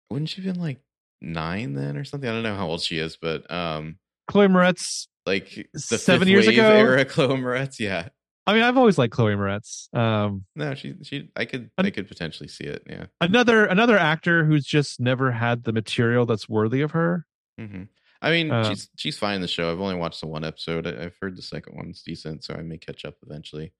[0.09, 0.79] Wouldn't she have been like
[1.21, 2.29] nine then or something?
[2.29, 3.97] I don't know how old she is, but um,
[4.27, 6.71] Chloe Moretz, like the Seven years ago?
[6.71, 7.79] era Chloe Moretz.
[7.79, 8.09] Yeah,
[8.47, 9.93] I mean, I've always liked Chloe Moretz.
[9.93, 12.83] Um, no, she she I could An- I could potentially see it.
[12.89, 13.05] Yeah.
[13.21, 17.25] another another actor who's just never had the material that's worthy of her.
[17.57, 17.83] hmm
[18.21, 19.71] I mean, Um, she's she's fine in the show.
[19.71, 20.85] I've only watched the one episode.
[20.87, 23.73] I- I've heard the second one's decent, so I may catch up eventually.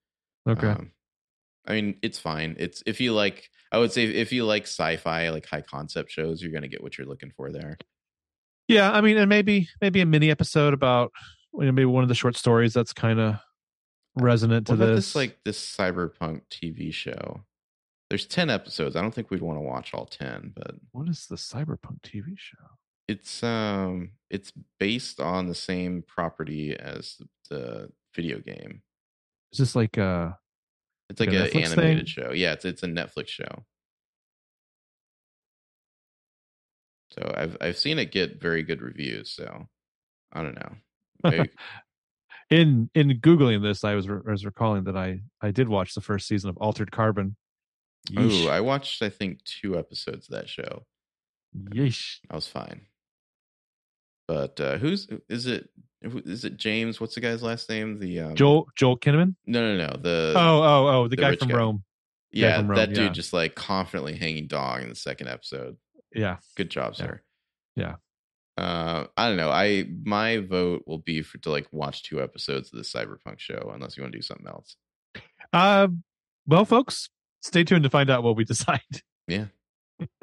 [0.48, 0.68] Okay.
[0.68, 0.92] Um,
[1.68, 2.56] I mean, it's fine.
[2.58, 6.42] It's if you like, I would say if you like sci-fi, like high concept shows,
[6.42, 7.78] you're gonna get what you're looking for there.
[8.70, 11.12] yeah, I mean, and maybe maybe a mini episode about
[11.54, 13.36] you know, maybe one of the short stories that's kind of
[14.16, 15.06] resonant to What about this.
[15.08, 17.44] this like this cyberpunk TV show?
[18.10, 18.96] There's ten episodes.
[18.96, 22.36] I don't think we'd want to watch all ten, but what is the cyberpunk TV
[22.38, 22.58] show?
[23.10, 27.18] It's um it's based on the same property as
[27.49, 28.82] the video game.
[29.51, 30.32] Is this like uh
[31.10, 32.05] It's like Like a an animated thing?
[32.05, 32.32] show.
[32.32, 33.66] Yeah, it's it's a Netflix show.
[37.12, 39.32] So I've I've seen it get very good reviews.
[39.32, 39.68] So
[40.32, 40.72] I don't know.
[41.24, 41.49] Maybe-
[42.51, 43.84] in in googling this?
[43.84, 46.57] I was re- I was recalling that I I did watch the first season of
[46.57, 47.36] Altered Carbon.
[48.12, 48.45] Yeesh.
[48.45, 50.86] Ooh, I watched I think two episodes of that show.
[51.74, 52.20] Yeesh.
[52.30, 52.86] I was fine.
[54.30, 55.70] But uh who's is it?
[56.04, 57.02] Is it James?
[57.02, 57.98] What's the guy's last name?
[57.98, 59.34] The um, Joel Joel Kinnaman.
[59.48, 59.98] No, no, no.
[60.00, 61.58] The oh oh oh, the, the guy from guy.
[61.58, 61.84] Rome.
[62.32, 63.10] yeah, from Rome, that dude yeah.
[63.10, 65.78] just like confidently hanging dog in the second episode.
[66.14, 66.38] Yeah.
[66.56, 67.06] Good job, Yeah.
[67.06, 67.22] sir.
[67.76, 67.96] Yeah.
[68.56, 69.50] Uh, I don't know.
[69.50, 73.72] I my vote will be for to like watch two episodes of the Cyberpunk show,
[73.74, 74.76] unless you want to do something else.
[75.52, 75.88] Uh,
[76.46, 77.10] well, folks,
[77.42, 78.82] stay tuned to find out what we decide.
[79.28, 79.46] Yeah,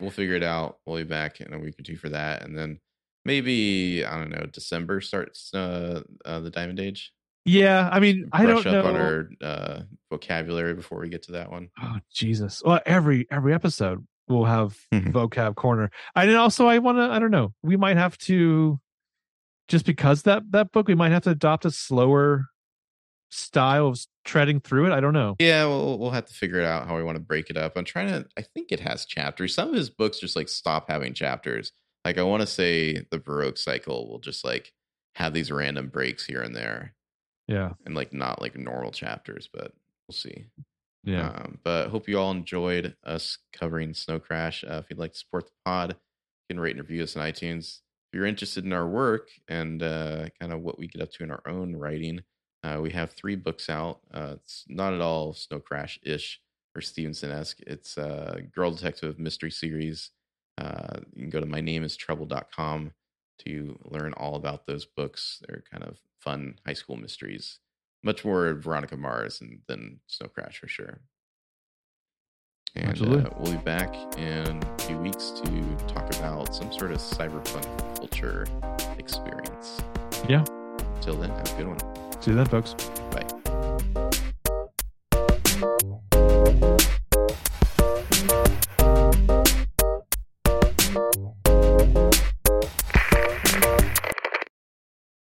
[0.00, 0.78] we'll figure it out.
[0.84, 2.80] We'll be back in a week or two for that, and then
[3.26, 4.46] maybe I don't know.
[4.46, 7.12] December starts uh, uh the Diamond Age.
[7.44, 8.90] Yeah, I mean, I Brush don't up know.
[8.90, 11.68] on our uh, vocabulary before we get to that one.
[11.80, 12.62] Oh Jesus!
[12.64, 15.90] Well, every every episode we'll have vocab corner.
[16.14, 17.02] And also, I want to.
[17.02, 17.52] I don't know.
[17.62, 18.80] We might have to,
[19.68, 22.46] just because that that book, we might have to adopt a slower
[23.30, 24.92] style of treading through it.
[24.92, 25.36] I don't know.
[25.38, 27.74] Yeah, we'll we'll have to figure it out how we want to break it up.
[27.76, 28.26] I'm trying to.
[28.36, 29.54] I think it has chapters.
[29.54, 31.72] Some of his books just like stop having chapters.
[32.06, 34.72] Like I want to say the Baroque cycle will just like
[35.16, 36.94] have these random breaks here and there,
[37.48, 39.72] Yeah, and like not like normal chapters, but
[40.06, 40.44] we'll see.
[41.02, 41.30] yeah.
[41.30, 44.62] Um, but hope you all enjoyed us covering Snow Crash.
[44.62, 45.96] Uh, if you'd like to support the pod,
[46.48, 47.80] you can rate and review us on iTunes.
[48.12, 51.24] If you're interested in our work and uh, kind of what we get up to
[51.24, 52.20] in our own writing,
[52.62, 53.98] uh, we have three books out.
[54.14, 56.40] Uh, it's not at all Snow Crash ish
[56.76, 57.58] or Stephenson esque.
[57.66, 60.12] It's a Girl Detective mystery series.
[60.58, 62.92] Uh, you can go to mynameistrouble.com
[63.38, 65.42] to learn all about those books.
[65.46, 67.58] They're kind of fun high school mysteries
[68.06, 71.00] much more Veronica Mars than, than Snow Crash for sure.
[72.74, 73.30] And Absolutely.
[73.30, 77.96] uh, we'll be back in a few weeks to talk about some sort of cyberpunk
[77.96, 78.46] culture
[78.98, 79.82] experience.
[80.28, 80.44] Yeah.
[81.00, 82.22] Till then, have a good one.
[82.22, 82.74] See you then, folks.